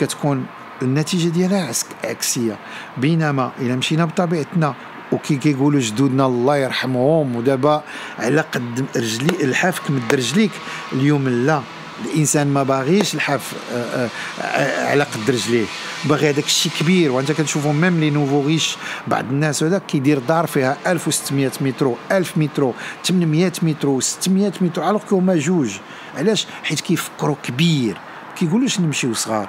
كتكون 0.01 0.47
النتيجة 0.83 1.29
ديالها 1.29 1.73
عكسية. 2.05 2.57
بينما 2.97 3.53
إلا 3.61 3.77
مشينا 3.77 4.05
بطبيعتنا 4.05 4.75
وكي 5.13 5.37
كيقولوا 5.37 5.81
جدودنا 5.81 6.27
الله 6.27 6.57
يرحمهم 6.57 7.37
ودابا 7.37 7.83
على 8.19 8.41
قد 8.41 8.87
رجلي 8.97 9.45
الحاف 9.45 9.89
كمد 9.89 10.15
رجليك 10.15 10.51
اليوم 10.93 11.29
لا. 11.29 11.63
الإنسان 12.05 12.47
ما 12.47 12.63
باغيش 12.63 13.15
الحاف 13.15 13.53
آه، 13.73 14.09
آه، 14.43 14.91
على 14.91 15.03
قد 15.03 15.31
رجليه. 15.31 15.67
باغي 16.05 16.31
هذاك 16.31 16.45
الشيء 16.45 16.73
كبير 16.81 17.13
وأنت 17.13 17.33
كتشوفوا 17.33 17.73
même 17.73 18.01
les 18.01 18.11
nouveaux 18.11 18.47
riches 18.47 18.77
بعض 19.07 19.25
الناس 19.25 19.63
هذا 19.63 19.79
كيدير 19.79 20.19
دار 20.19 20.47
فيها 20.47 20.77
1600 20.87 21.51
مترو 21.61 21.97
1000 22.13 22.39
مترو 22.39 22.75
800 23.05 23.53
مترو 23.63 24.01
600 24.01 24.53
مترو 24.61 24.91
ألوغ 24.91 25.03
هما 25.13 25.37
جوج. 25.37 25.71
علاش؟ 26.17 26.47
حيت 26.63 26.81
كيفكروا 26.81 27.37
كبير. 27.43 27.97
كيقولوش 28.45 28.81
نمشيو 28.81 29.15
صغار. 29.15 29.49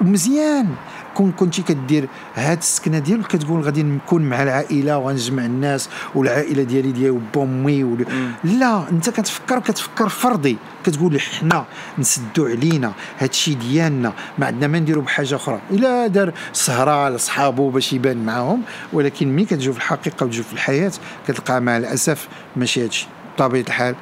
ومزيان. 0.00 0.68
كون 1.14 1.32
كنتي 1.32 1.62
كدير 1.62 2.08
هاد 2.34 2.58
السكنة 2.58 2.98
ديالك 2.98 3.26
كتقول 3.26 3.60
غادي 3.60 3.82
نكون 3.82 4.22
مع 4.22 4.42
العائلة 4.42 4.98
وغنجمع 4.98 5.44
الناس 5.44 5.88
والعائلة 6.14 6.62
ديالي 6.62 6.92
ديال 6.92 7.20
بومي 7.34 7.84
ول... 7.84 8.06
لا 8.44 8.88
انت 8.90 9.10
كتفكر 9.10 9.58
كتفكر 9.58 10.08
فردي. 10.08 10.56
كتقول 10.84 11.20
حنا 11.20 11.64
نسدوا 11.98 12.48
علينا 12.48 12.92
هادشي 13.18 13.54
ديالنا. 13.54 14.12
ما 14.38 14.46
عندنا 14.46 14.66
ما 14.66 14.78
نديروا 14.78 15.02
بحاجة 15.02 15.36
أخرى. 15.36 15.60
إلا 15.70 16.06
دار 16.06 16.32
سهره 16.52 17.08
لصحابو 17.08 17.70
باش 17.70 17.92
يبان 17.92 18.24
معاهم 18.24 18.62
ولكن 18.92 19.28
ملي 19.28 19.44
كتشوف 19.44 19.76
الحقيقة 19.76 20.26
وتشوف 20.26 20.52
الحياة 20.52 20.92
كتلقى 21.28 21.60
مع 21.60 21.76
الأسف 21.76 22.28
ماشي 22.56 22.84
هادشي. 22.84 23.06
بطبيعة 23.36 23.62
الحال 23.62 23.94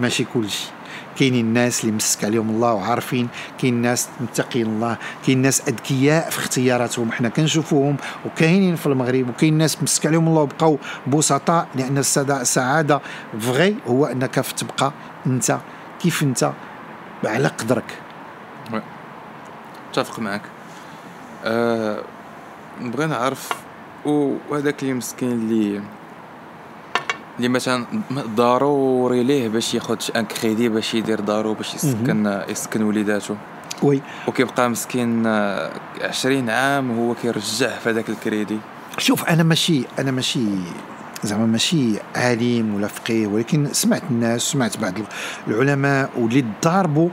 ماشي 0.00 0.24
كلشي. 0.24 0.77
كاينين 1.18 1.46
الناس 1.46 1.80
اللي 1.84 1.96
مسك 1.96 2.24
عليهم 2.24 2.50
الله 2.50 2.72
وعارفين 2.74 3.28
كاين 3.58 3.74
ناس 3.82 4.08
متقين 4.20 4.66
الله 4.66 4.96
كاين 5.26 5.38
ناس 5.42 5.68
أذكياء 5.68 6.30
في 6.30 6.38
اختياراتهم. 6.38 7.12
حنا 7.12 7.28
كنشوفوهم 7.28 7.96
وكاينين 8.26 8.76
في 8.76 8.86
المغرب 8.86 9.28
وكاين 9.28 9.58
ناس 9.58 9.82
مسك 9.82 10.06
عليهم 10.06 10.28
الله 10.28 10.40
وبقاو 10.42 10.78
بسطاء 11.06 11.68
لأن 11.74 11.98
السعادة 11.98 13.00
فغي 13.40 13.76
هو 13.86 14.06
أنك 14.06 14.34
تبقى 14.34 14.92
أنت 15.26 15.58
كيف 16.02 16.22
أنت 16.22 16.52
على 17.24 17.48
قدرك. 17.48 17.98
متفق 19.90 20.18
معك 20.18 20.42
أه 21.44 22.02
نبغي 22.80 23.06
نعرف 23.06 23.48
وهذاك 24.04 24.82
اللي 24.82 24.94
مسكين 24.94 25.32
اللي 25.32 25.80
اللي 27.38 27.48
مثلا 27.48 27.86
ضروري 28.12 29.22
ليه 29.22 29.48
باش 29.48 29.74
ياخذ 29.74 29.96
un 30.16 30.24
crédit 30.24 30.68
باش 30.68 30.94
يدير 30.94 31.20
دارو 31.20 31.54
باش 31.54 31.74
يسكن 31.74 32.42
يسكن 32.48 32.82
وليداتو. 32.82 33.34
oui. 33.82 34.02
وكيبقى 34.28 34.70
مسكين 34.70 35.26
20 35.26 36.50
عام 36.50 36.98
وهو 36.98 37.14
كيرجع 37.14 37.68
في 37.78 37.90
هذاك 37.90 38.08
الكريدي. 38.08 38.58
شوف 38.98 39.24
أنا 39.24 39.42
ماشي 39.42 39.84
أنا 39.98 40.10
ماشي 40.10 40.44
زعما 41.22 41.46
ماشي 41.46 41.98
عالم 42.16 42.74
ولا 42.74 42.86
فقيه 42.86 43.26
ولكن 43.26 43.68
سمعت 43.72 44.02
الناس 44.10 44.42
سمعت 44.42 44.76
بعض 44.76 44.94
العلماء 45.48 46.10
واللي 46.18 46.44
ضاربوا 46.64 47.08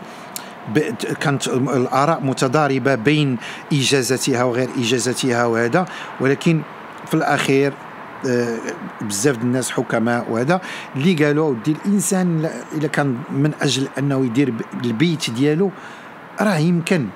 كانت 1.22 1.48
الآراء 1.48 2.22
متضاربة 2.22 2.96
بين 2.96 3.38
اجازتها 3.74 4.44
وغير 4.44 4.70
اجازتها 4.78 5.46
وهذا 5.46 5.86
ولكن 6.20 6.62
في 7.08 7.14
الأخير 7.14 7.74
آه، 7.74 7.85
بزاف 9.02 9.38
الناس 9.44 9.72
حكماء 9.72 10.26
وهذا 10.32 10.62
اللي 10.96 11.26
قالوا 11.26 11.50
ودي 11.50 11.72
الإنسان 11.86 12.50
اذا 12.78 12.88
كان 12.88 13.18
من 13.32 13.52
أجل 13.62 13.88
أنه 13.98 14.26
يدير 14.26 14.54
البيت 14.84 15.30
ديالو 15.30 15.72
راه 16.42 16.58
يمكن. 16.58 17.08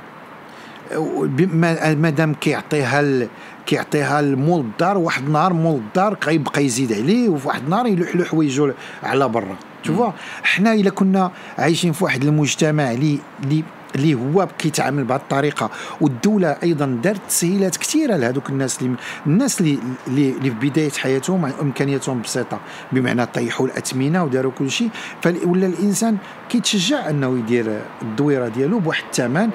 مادام 1.97 2.33
كيعطيها 2.33 3.27
كيعطيها 3.65 4.19
المول 4.19 4.61
الدار 4.61 4.97
واحد 4.97 5.23
النهار 5.25 5.53
مول 5.53 5.75
الدار 5.75 6.13
كيبقى 6.13 6.65
يزيد 6.65 6.93
عليه 6.93 7.29
وفي 7.29 7.47
واحد 7.47 7.63
النهار 7.63 7.87
يلوح 7.87 8.15
له 8.15 8.25
حوايجو 8.25 8.71
على 9.03 9.29
برا. 9.29 9.55
تشوفوا 9.83 10.11
حنا 10.43 10.73
إلا 10.73 10.89
كنا 10.89 11.31
عايشين 11.57 11.91
في 11.91 12.03
واحد 12.03 12.23
المجتمع 12.23 12.91
اللي 12.91 13.19
اللي 13.43 13.63
هو 13.97 14.47
كيتعامل 14.57 15.03
بهذه 15.03 15.19
الطريقة. 15.19 15.69
والدولة 16.01 16.57
أيضا 16.63 16.99
دارت 17.03 17.21
تسهيلات 17.29 17.77
كثيرة 17.77 18.15
لهذوك 18.15 18.49
الناس 18.49 18.81
اللي 18.81 18.95
الناس 19.27 19.61
اللي 19.61 19.79
اللي 20.07 20.33
في 20.41 20.69
بداية 20.69 20.91
حياتهم 20.91 21.45
إمكانياتهم 21.45 22.21
بسيطة 22.21 22.59
بمعنى 22.91 23.25
طيحوا 23.25 23.67
الأثمنة 23.67 24.23
وداروا 24.23 24.51
كل 24.51 24.71
شيء. 24.71 24.89
فولا 25.21 25.67
الإنسان 25.67 26.17
كيتشجع 26.49 27.09
أنه 27.09 27.37
يدير 27.37 27.81
الدويرة 28.01 28.47
ديالو 28.47 28.79
بواحد 28.79 29.03
الثمن 29.03 29.49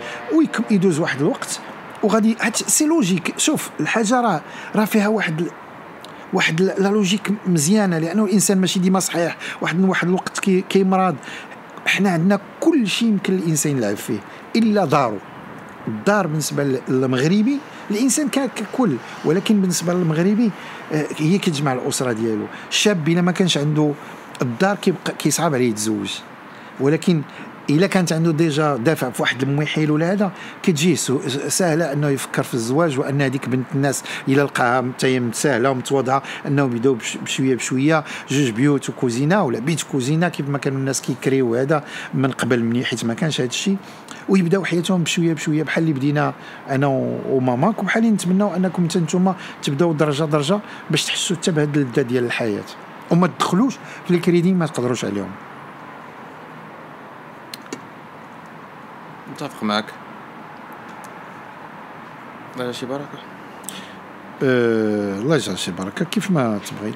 ويدوز 0.70 0.98
واحد 0.98 1.20
الوقت 1.20 1.60
وغادي 2.02 2.36
c'est 2.54 2.86
logique. 2.86 3.38
شوف 3.38 3.70
الحاجة 3.80 4.20
راه 4.20 4.40
راه 4.76 4.84
فيها 4.84 5.08
واحد 5.08 5.48
واحد 6.32 6.60
la 6.62 6.88
logique 6.88 7.30
مزيانة 7.46 7.98
لأنه 7.98 8.24
الإنسان 8.24 8.60
ماشي 8.60 8.78
ديما 8.78 9.00
صحيح. 9.00 9.36
واحد 9.60 9.80
واحد 9.80 10.08
الوقت 10.08 10.40
كيمرض 10.40 11.16
إحنا 11.86 12.10
عندنا 12.10 12.40
كل 12.60 12.86
شيء 12.86 13.08
يمكن 13.08 13.34
الإنسان 13.34 13.76
يلعب 13.76 13.96
فيه 13.96 14.18
إلا 14.56 14.84
دارو. 14.84 15.18
الدار 15.88 16.26
بالنسبة 16.26 16.80
للمغربي 16.88 17.58
الإنسان 17.90 18.28
ككل 18.28 18.96
ولكن 19.24 19.60
بالنسبة 19.60 19.94
للمغربي 19.94 20.50
آه، 20.92 21.06
هي 21.16 21.38
كتجمع 21.38 21.72
الأسرة 21.72 22.12
ديالو. 22.12 22.46
الشاب 22.70 23.04
إلا 23.04 23.22
ما 23.22 23.32
كانش 23.32 23.58
عنده 23.58 23.92
الدار 24.42 24.76
كيبقى 24.76 25.12
كيصعب 25.18 25.54
عليه 25.54 25.68
يتزوج. 25.70 26.18
ولكن 26.80 27.22
إلا 27.70 27.86
كانت 27.86 28.12
عنده 28.12 28.32
déjà 28.32 28.76
دافع 28.76 29.10
في 29.10 29.22
واحد 29.22 29.42
المحيل 29.42 29.90
ولا 29.90 30.12
هذا 30.12 30.32
كتجيه 30.62 30.94
سهله 31.48 31.92
أنه 31.92 32.08
يفكر 32.08 32.42
في 32.42 32.54
الزواج 32.54 32.98
وأن 32.98 33.22
هذيك 33.22 33.48
بنت 33.48 33.66
الناس 33.74 34.02
إلا 34.28 34.42
لقاها 34.42 34.92
حتى 34.98 35.22
سهلة 35.32 35.70
ومتواضعة 35.70 36.22
أنهم 36.46 36.76
يبداو 36.76 36.96
بشوية 37.22 37.54
بشوية 37.54 38.04
جوج 38.30 38.50
بيوت 38.50 38.88
وكوزينة 38.88 39.42
ولا 39.42 39.58
بيت 39.58 39.82
كوزينة 39.82 40.28
كيف 40.28 40.48
ما 40.48 40.58
كانوا 40.58 40.78
الناس 40.78 41.02
كيكريو 41.02 41.54
هذا 41.54 41.84
من 42.14 42.30
قبل 42.30 42.62
مني 42.64 42.84
حيت 42.84 43.04
ما 43.04 43.14
كانش 43.14 43.40
هذا 43.40 43.48
الشيء. 43.48 43.76
ويبداو 44.28 44.64
حياتهم 44.64 45.02
بشوية 45.02 45.32
بشوية 45.32 45.62
بحال 45.62 45.82
اللي 45.82 45.94
بدينا 45.94 46.34
أنا 46.70 46.86
وماماك 47.30 47.82
وبحال 47.82 48.02
اللي 48.02 48.14
نتمناو 48.14 48.56
أنكم 48.56 48.88
حتى 48.88 48.98
نتوما 48.98 49.34
تبداو 49.62 49.92
درجة 49.92 50.24
درجة 50.24 50.58
باش 50.90 51.04
تحسوا 51.04 51.36
حتى 51.36 51.50
بهذه 51.50 51.74
اللذه 51.74 52.02
ديال 52.02 52.24
الحياة. 52.24 52.64
وما 53.10 53.26
تدخلوش 53.26 53.74
في 54.04 54.14
الكريدي 54.14 54.52
ما 54.52 54.66
تقدروش 54.66 55.04
عليهم. 55.04 55.30
متفق 59.34 59.62
معك 59.62 59.84
الله 62.56 62.72
شي 62.72 62.86
بركة. 62.86 63.18
أه 64.42 65.18
الله 65.18 65.36
يجعل 65.36 65.58
شي 65.58 65.72
بركة 65.72 66.04
كيف 66.04 66.30
ما 66.30 66.58
تبغي. 66.58 66.94